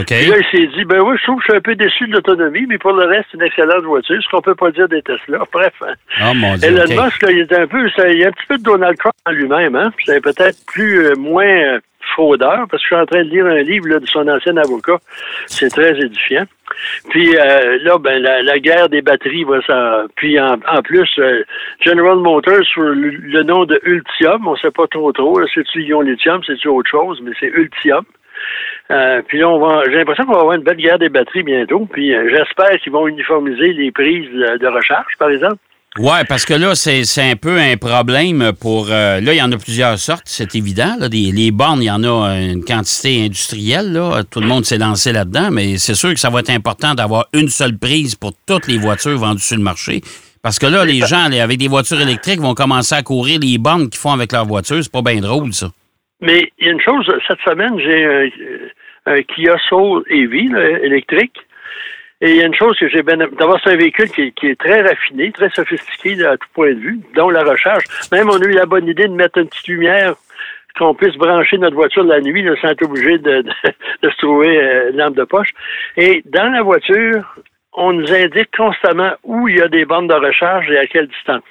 OK. 0.00 0.06
Puis 0.06 0.26
là, 0.26 0.36
il 0.38 0.46
s'est 0.50 0.66
dit, 0.76 0.84
ben 0.84 1.00
oui, 1.00 1.16
je 1.18 1.22
trouve 1.24 1.36
que 1.38 1.42
je 1.46 1.52
suis 1.52 1.56
un 1.58 1.60
peu 1.60 1.74
déçu 1.74 2.06
de 2.06 2.12
l'autonomie, 2.12 2.66
mais 2.68 2.78
pour 2.78 2.92
le 2.92 3.04
reste, 3.04 3.26
c'est 3.30 3.38
une 3.38 3.44
excellente 3.44 3.84
voiture, 3.84 4.22
ce 4.22 4.28
qu'on 4.28 4.42
peut 4.42 4.54
pas 4.54 4.70
dire 4.70 4.88
des 4.88 5.02
Tesla. 5.02 5.38
Bref. 5.52 5.72
hein. 5.82 5.94
Oh 6.22 6.34
mon 6.34 6.54
Dieu. 6.56 6.68
Elon. 6.68 7.04
Musk, 7.04 7.22
là, 7.22 7.30
il 7.32 7.38
est 7.40 7.52
un 7.52 7.66
peu, 7.66 7.88
ça- 7.90 8.08
il 8.08 8.18
y 8.18 8.24
a 8.24 8.28
un 8.28 8.32
petit 8.32 8.46
peu 8.48 8.58
de 8.58 8.62
Donald 8.62 8.96
Trump 8.98 9.14
en 9.26 9.30
lui-même, 9.32 9.74
hein. 9.76 9.90
C'est 10.04 10.20
peut-être 10.22 10.58
plus, 10.66 11.06
euh, 11.06 11.14
moins 11.16 11.44
euh, 11.46 11.80
fraudeur, 12.14 12.66
parce 12.70 12.82
que 12.82 12.88
je 12.88 12.94
suis 12.94 12.94
en 12.94 13.04
train 13.06 13.24
de 13.24 13.30
lire 13.30 13.46
un 13.46 13.62
livre 13.62 13.88
là, 13.88 13.98
de 13.98 14.06
son 14.06 14.28
ancien 14.28 14.56
avocat. 14.56 14.98
C'est 15.46 15.68
très 15.70 15.90
édifiant. 15.98 16.44
Puis 17.10 17.36
euh, 17.36 17.78
là, 17.82 17.98
ben 17.98 18.22
la, 18.22 18.42
la 18.42 18.58
guerre 18.60 18.88
des 18.88 19.02
batteries 19.02 19.42
va 19.44 19.60
ça. 19.66 20.04
Puis 20.14 20.38
en, 20.38 20.54
en 20.68 20.82
plus, 20.82 21.08
euh, 21.18 21.42
General 21.84 22.16
Motors 22.16 22.64
sur 22.64 22.82
le, 22.82 23.10
le 23.10 23.42
nom 23.42 23.64
de 23.64 23.80
Ultium, 23.84 24.46
on 24.46 24.54
sait 24.56 24.70
pas 24.70 24.86
trop 24.86 25.10
trop. 25.12 25.40
C'est-tu 25.52 25.82
ion 25.82 26.00
lithium, 26.00 26.40
c'est-tu 26.46 26.68
autre 26.68 26.88
chose, 26.90 27.20
mais 27.24 27.32
c'est 27.40 27.46
Ultium. 27.48 28.04
Euh, 28.90 29.20
puis 29.26 29.38
là, 29.38 29.48
on 29.48 29.58
va, 29.58 29.82
j'ai 29.90 29.96
l'impression 29.96 30.24
qu'on 30.24 30.34
va 30.34 30.40
avoir 30.40 30.54
une 30.54 30.62
belle 30.62 30.76
guerre 30.76 30.98
des 30.98 31.08
batteries 31.08 31.42
bientôt. 31.42 31.88
Puis 31.92 32.14
euh, 32.14 32.28
j'espère 32.30 32.78
qu'ils 32.80 32.92
vont 32.92 33.08
uniformiser 33.08 33.72
les 33.72 33.90
prises 33.90 34.30
de, 34.30 34.66
recharge, 34.68 35.12
par 35.18 35.30
exemple. 35.30 35.56
Ouais, 35.98 36.24
parce 36.28 36.44
que 36.44 36.52
là, 36.52 36.74
c'est 36.74 37.04
c'est 37.04 37.22
un 37.30 37.36
peu 37.36 37.58
un 37.58 37.76
problème 37.78 38.52
pour. 38.60 38.88
euh, 38.90 39.20
là, 39.20 39.32
il 39.32 39.38
y 39.38 39.42
en 39.42 39.50
a 39.50 39.56
plusieurs 39.56 39.98
sortes, 39.98 40.24
c'est 40.26 40.54
évident. 40.54 40.94
Là, 41.00 41.08
Des- 41.08 41.32
les 41.32 41.50
bornes, 41.50 41.82
il 41.82 41.86
y 41.86 41.90
en 41.90 42.04
a 42.04 42.36
une 42.38 42.64
quantité 42.64 43.24
industrielle. 43.24 43.92
Là. 43.94 44.22
Tout 44.30 44.40
le 44.40 44.46
monde 44.46 44.64
s'est 44.66 44.76
lancé 44.78 45.10
là-dedans, 45.12 45.48
mais 45.50 45.78
c'est 45.78 45.94
sûr 45.94 46.10
que 46.12 46.20
ça 46.20 46.28
va 46.28 46.40
être 46.40 46.50
important 46.50 46.94
d'avoir 46.94 47.26
une 47.32 47.48
seule 47.48 47.78
prise 47.78 48.14
pour 48.14 48.32
toutes 48.46 48.68
les 48.68 48.76
voitures 48.78 49.16
vendues 49.18 49.40
sur 49.42 49.56
le 49.56 49.62
marché. 49.62 50.02
Parce 50.42 50.58
que 50.60 50.66
là, 50.66 50.84
les 50.84 51.00
gens 51.00 51.24
avec 51.32 51.58
des 51.58 51.66
voitures 51.66 52.00
électriques 52.00 52.40
vont 52.40 52.54
commencer 52.54 52.94
à 52.94 53.02
courir 53.02 53.40
les 53.40 53.58
bornes 53.58 53.88
qu'ils 53.88 53.98
font 53.98 54.12
avec 54.12 54.30
leur 54.32 54.44
voiture. 54.44 54.78
C'est 54.80 54.92
pas 54.92 55.02
bien 55.02 55.20
drôle, 55.20 55.52
ça. 55.54 55.70
Mais 56.26 56.50
il 56.58 56.66
y 56.66 56.68
a 56.68 56.72
une 56.72 56.80
chose, 56.80 57.06
cette 57.28 57.40
semaine, 57.40 57.78
j'ai 57.78 58.04
un, 58.04 59.12
un 59.12 59.22
Kia 59.22 59.56
Soul 59.68 60.02
là, 60.10 60.78
électrique. 60.80 61.38
Et 62.20 62.30
il 62.30 62.36
y 62.36 62.42
a 62.42 62.46
une 62.46 62.54
chose 62.54 62.76
que 62.78 62.88
j'ai 62.88 63.02
bien 63.02 63.16
D'abord, 63.16 63.60
c'est 63.62 63.70
un 63.70 63.76
véhicule 63.76 64.08
qui, 64.10 64.22
est- 64.22 64.58
très 64.58 64.82
raffiné, 64.82 65.30
très 65.30 65.50
sophistiqué 65.50 66.24
à 66.24 66.36
tout 66.36 66.48
point 66.52 66.72
de 66.72 66.80
vue, 66.80 66.98
dont 67.14 67.30
la 67.30 67.44
recharge. 67.44 67.84
Même, 68.10 68.28
on 68.28 68.40
a 68.40 68.44
eu 68.44 68.52
la 68.52 68.66
bonne 68.66 68.88
idée 68.88 69.06
de 69.06 69.12
mettre 69.12 69.38
une 69.38 69.48
petite 69.48 69.68
lumière 69.68 70.14
qu'on 70.76 70.94
puisse 70.94 71.14
brancher 71.16 71.58
notre 71.58 71.76
voiture 71.76 72.02
la 72.04 72.20
nuit 72.20 72.42
là, 72.42 72.54
sans 72.60 72.68
être 72.70 72.82
obligé 72.84 73.18
de, 73.18 73.44
se 74.02 74.16
trouver 74.18 74.58
euh, 74.58 74.90
une 74.90 74.96
lampe 74.96 75.14
de 75.14 75.24
poche. 75.24 75.50
Et 75.96 76.22
dans 76.26 76.50
la 76.52 76.62
voiture, 76.62 77.36
on 77.72 77.92
nous 77.92 78.12
indique 78.12 78.54
constamment 78.56 79.12
où 79.22 79.46
il 79.48 79.58
y 79.58 79.62
a 79.62 79.68
des 79.68 79.84
bornes 79.84 80.08
de 80.08 80.14
recharge 80.14 80.68
et 80.70 80.78
à 80.78 80.86
quelle 80.86 81.06
distance. 81.06 81.44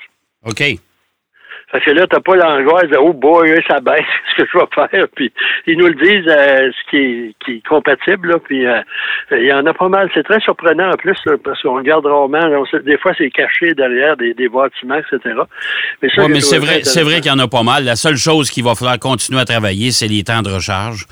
OK. 0.46 0.62
Fait 1.80 1.92
que 1.92 1.92
là, 1.92 2.06
t'as 2.08 2.20
pas 2.20 2.36
l'angoisse 2.36 2.90
de 2.90 2.98
oh 2.98 3.14
boy, 3.14 3.54
ça 3.68 3.80
baisse, 3.80 4.00
ce 4.38 4.44
que 4.44 4.50
je 4.52 4.58
vais 4.58 4.66
faire? 4.92 5.06
Puis 5.16 5.32
ils 5.68 5.78
nous 5.78 5.88
le 5.88 5.94
disent 5.96 6.28
euh, 6.28 6.70
ce 6.72 6.90
qui 6.90 6.98
est, 6.98 7.34
qui 7.44 7.52
est 7.58 7.68
compatible. 7.68 8.30
Là, 8.30 8.36
puis 8.44 8.66
euh, 8.66 8.82
il 9.32 9.46
y 9.46 9.54
en 9.54 9.66
a 9.66 9.74
pas 9.74 9.90
mal. 9.90 10.10
C'est 10.14 10.24
très 10.24 10.40
surprenant 10.40 10.90
en 10.92 10.96
plus, 10.98 11.18
là, 11.26 11.34
parce 11.44 11.62
qu'on 11.62 11.76
regarde 11.76 12.06
rarement. 12.06 12.40
là, 12.48 12.60
on 12.60 12.66
sait- 12.66 12.84
des 12.84 12.98
fois, 12.98 13.12
c'est 13.18 13.30
caché 13.30 13.74
derrière 13.74 14.16
des, 14.18 14.34
des 14.34 14.48
bâtiments, 14.50 14.98
etc. 15.00 15.36
Mais 16.02 16.10
ça, 16.16 16.22
Ouais, 16.24 16.28
mais 16.30 16.42
c'est 16.42 16.58
vrai, 16.60 16.84
c'est 16.84 17.04
vrai 17.04 17.16
qu'il 17.22 17.32
y 17.32 17.36
en 17.36 17.40
a 17.40 17.48
pas 17.48 17.64
mal. 17.64 17.84
La 17.84 17.96
seule 17.96 18.18
chose 18.18 18.50
qu'il 18.50 18.64
va 18.64 18.76
falloir 18.76 19.00
continuer 19.00 19.40
à 19.42 19.46
travailler, 19.46 19.92
c'est 19.92 20.08
les 20.08 20.24
temps 20.24 20.42
de 20.42 20.50
recharge 20.52 21.06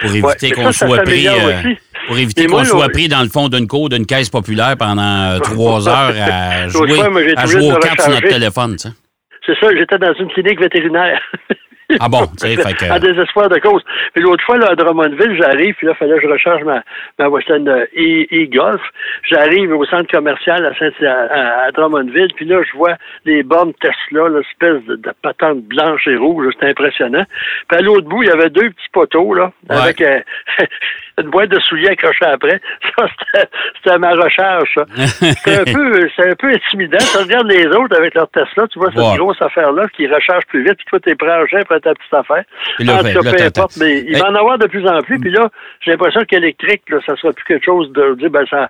pour 0.00 0.10
éviter 0.14 0.50
qu'on 0.52 0.72
soit 0.72 1.02
pris. 1.02 1.28
euh, 1.28 1.62
pour 2.08 2.18
éviter 2.18 2.46
qu'on 2.46 2.64
soit 2.64 2.88
pris 2.88 3.08
dans 3.08 3.22
le 3.22 3.28
fond 3.28 3.48
d'une 3.48 3.66
cour 3.68 3.88
d'une 3.88 4.06
caisse 4.06 4.30
populaire 4.30 4.74
pendant 4.78 5.38
trois 5.42 5.88
heures 5.88 6.14
à 6.18 6.66
jouer, 6.68 6.98
à 7.36 7.46
jouer 7.46 7.70
aux 7.72 7.76
cartes 7.78 8.00
sur 8.00 8.10
notre 8.10 8.28
téléphone. 8.28 8.76
C'est 9.46 9.58
ça, 9.58 9.68
j'étais 9.74 9.98
dans 9.98 10.12
une 10.14 10.28
clinique 10.28 10.60
vétérinaire. 10.60 11.20
Ah 11.98 12.08
bon, 12.08 12.20
tu 12.40 12.46
sais, 12.46 12.56
fait 12.62 12.74
que- 12.74 12.92
À 12.92 12.98
désespoir 13.00 13.48
de 13.48 13.58
cause. 13.58 13.82
Puis 14.14 14.22
l'autre 14.22 14.44
fois, 14.44 14.58
là, 14.58 14.68
à 14.70 14.74
Drummondville, 14.76 15.36
j'arrive, 15.40 15.74
puis 15.74 15.86
là, 15.88 15.92
il 15.94 15.98
fallait 15.98 16.16
que 16.20 16.22
je 16.22 16.28
recharge 16.28 16.62
ma, 16.62 16.82
ma 17.18 17.28
Western 17.28 17.66
euh, 17.68 17.84
e- 17.96 18.26
e-Golf. 18.32 18.80
J'arrive 19.28 19.72
au 19.72 19.84
centre 19.86 20.08
commercial 20.10 20.64
à, 20.66 20.74
Saint 20.78 20.90
à, 21.04 21.64
à 21.64 21.72
Drummondville, 21.72 22.32
puis 22.36 22.44
là, 22.44 22.60
je 22.62 22.76
vois 22.76 22.94
les 23.24 23.42
bornes 23.42 23.72
Tesla, 23.80 24.28
l'espèce 24.28 24.84
de, 24.86 24.96
de 24.96 25.10
patente 25.22 25.62
blanche 25.64 26.06
et 26.06 26.14
rouge, 26.16 26.52
c'était 26.52 26.68
impressionnant. 26.70 27.24
Puis 27.68 27.78
à 27.78 27.82
l'autre 27.82 28.08
bout, 28.08 28.22
il 28.22 28.28
y 28.28 28.32
avait 28.32 28.50
deux 28.50 28.70
petits 28.70 28.90
poteaux, 28.92 29.34
là, 29.34 29.50
Ouais. 29.68 29.76
avec 29.76 30.00
euh, 30.00 30.20
une 31.20 31.30
boîte 31.30 31.50
de 31.50 31.58
souliers 31.60 31.88
accrochée 31.90 32.24
après. 32.24 32.60
Ça, 32.98 33.06
c'était- 33.84 33.98
ma 33.98 34.10
recharge, 34.12 34.68
ça. 34.74 34.84
C'est 35.44 35.58
un 35.60 35.64
peu, 35.64 36.08
un 36.18 36.34
peu 36.38 36.48
intimidant. 36.48 36.98
Tu 37.12 37.18
regardes 37.18 37.48
les 37.50 37.66
autres 37.66 37.96
avec 37.96 38.14
leur 38.14 38.28
Tesla, 38.30 38.66
tu 38.72 38.78
vois 38.78 38.90
cette 38.94 39.18
grosse 39.18 39.40
affaire-là 39.42 39.86
qui 39.96 40.06
recharge 40.06 40.44
plus 40.48 40.62
vite, 40.64 40.76
puis 40.76 40.84
toi, 40.88 41.00
t'es 41.00 41.14
prêt 41.14 41.30
à 41.30 41.80
ta 41.80 41.94
petite 41.94 42.14
affaire. 42.14 42.44
Puis 42.76 42.84
là, 42.86 42.94
en 43.00 43.02
ben, 43.02 43.12
tout 43.14 43.20
cas, 43.22 43.30
là, 43.30 43.36
peu 43.36 43.44
importe, 43.44 43.76
mais 43.78 44.04
il 44.06 44.16
va 44.18 44.30
en 44.30 44.34
avoir 44.34 44.58
de 44.58 44.66
plus 44.66 44.86
en 44.86 45.00
plus. 45.02 45.18
Puis 45.18 45.30
là, 45.30 45.48
j'ai 45.80 45.90
l'impression 45.92 46.22
qu'électrique, 46.24 46.82
ça 47.06 47.16
sera 47.16 47.32
plus 47.32 47.44
quelque 47.44 47.64
chose 47.64 47.90
de 47.92 48.14
dire, 48.18 48.30
ben, 48.30 48.44
ça, 48.50 48.68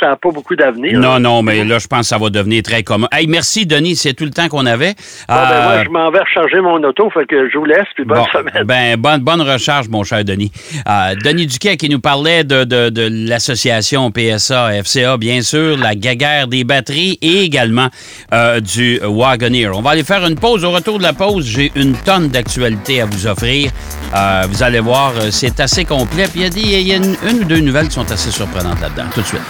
ça 0.00 0.06
n'a 0.08 0.16
pas 0.16 0.30
beaucoup 0.30 0.56
d'avenir. 0.56 0.98
Non, 0.98 1.18
non, 1.20 1.42
mais 1.42 1.64
là, 1.64 1.78
je 1.78 1.86
pense 1.86 2.00
que 2.00 2.06
ça 2.06 2.18
va 2.18 2.28
devenir 2.30 2.62
très 2.62 2.82
commun. 2.82 3.08
Hey, 3.12 3.26
merci, 3.26 3.66
Denis, 3.66 3.96
c'est 3.96 4.14
tout 4.14 4.24
le 4.24 4.30
temps 4.30 4.48
qu'on 4.48 4.66
avait. 4.66 4.94
Bon, 5.28 5.34
ben, 5.34 5.42
Euh, 5.52 5.64
moi, 5.74 5.84
je 5.84 5.90
m'en 5.90 6.10
vais 6.10 6.20
recharger 6.20 6.60
mon 6.60 6.82
auto, 6.82 7.08
fait 7.10 7.26
que 7.26 7.48
je 7.50 7.56
vous 7.58 7.64
laisse, 7.64 7.86
puis 7.94 8.04
bonne 8.04 8.18
Bon, 8.18 8.26
semaine. 8.26 8.64
ben, 8.64 8.96
bonne, 8.96 9.20
bonne 9.20 9.42
recharge, 9.42 9.88
mon 9.88 10.02
cher 10.04 10.24
Denis. 10.24 10.50
Euh, 10.88 11.14
Denis 11.24 11.46
Duquet 11.46 11.76
qui 11.86 11.92
nous 11.92 12.00
parlait 12.00 12.42
de, 12.42 12.64
de, 12.64 12.90
de 12.90 13.28
l'association 13.28 14.10
PSA, 14.10 14.82
FCA, 14.82 15.16
bien 15.18 15.40
sûr, 15.40 15.76
la 15.76 15.94
gaguère 15.94 16.48
des 16.48 16.64
batteries 16.64 17.16
et 17.22 17.44
également 17.44 17.90
euh, 18.32 18.58
du 18.58 18.98
Wagoneer. 19.04 19.68
On 19.72 19.82
va 19.82 19.90
aller 19.90 20.02
faire 20.02 20.26
une 20.26 20.34
pause. 20.34 20.64
Au 20.64 20.72
retour 20.72 20.98
de 20.98 21.04
la 21.04 21.12
pause, 21.12 21.46
j'ai 21.46 21.70
une 21.76 21.94
tonne 21.94 22.28
d'actualités 22.28 23.02
à 23.02 23.06
vous 23.06 23.28
offrir. 23.28 23.70
Euh, 24.16 24.46
vous 24.50 24.64
allez 24.64 24.80
voir, 24.80 25.12
euh, 25.16 25.30
c'est 25.30 25.60
assez 25.60 25.84
complet. 25.84 26.24
Puis 26.26 26.40
il 26.40 26.42
y 26.42 26.46
a, 26.46 26.50
des, 26.50 26.60
il 26.60 26.88
y 26.88 26.92
a 26.92 26.96
une, 26.96 27.16
une 27.28 27.40
ou 27.42 27.44
deux 27.44 27.60
nouvelles 27.60 27.86
qui 27.86 27.94
sont 27.94 28.10
assez 28.10 28.32
surprenantes 28.32 28.80
là-dedans. 28.80 29.06
Tout 29.14 29.22
de 29.22 29.26
suite. 29.26 29.40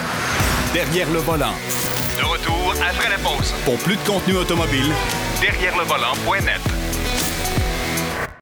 Derrière 0.74 1.08
le 1.10 1.20
volant. 1.20 1.54
De 2.18 2.24
retour 2.24 2.74
après 2.86 3.08
la 3.08 3.16
pause. 3.16 3.54
Pour 3.64 3.76
plus 3.78 3.96
de 3.96 4.02
contenu 4.06 4.36
automobile, 4.36 4.92
Derrière 5.40 5.76
le 5.76 5.84
volant.net. 5.84 6.85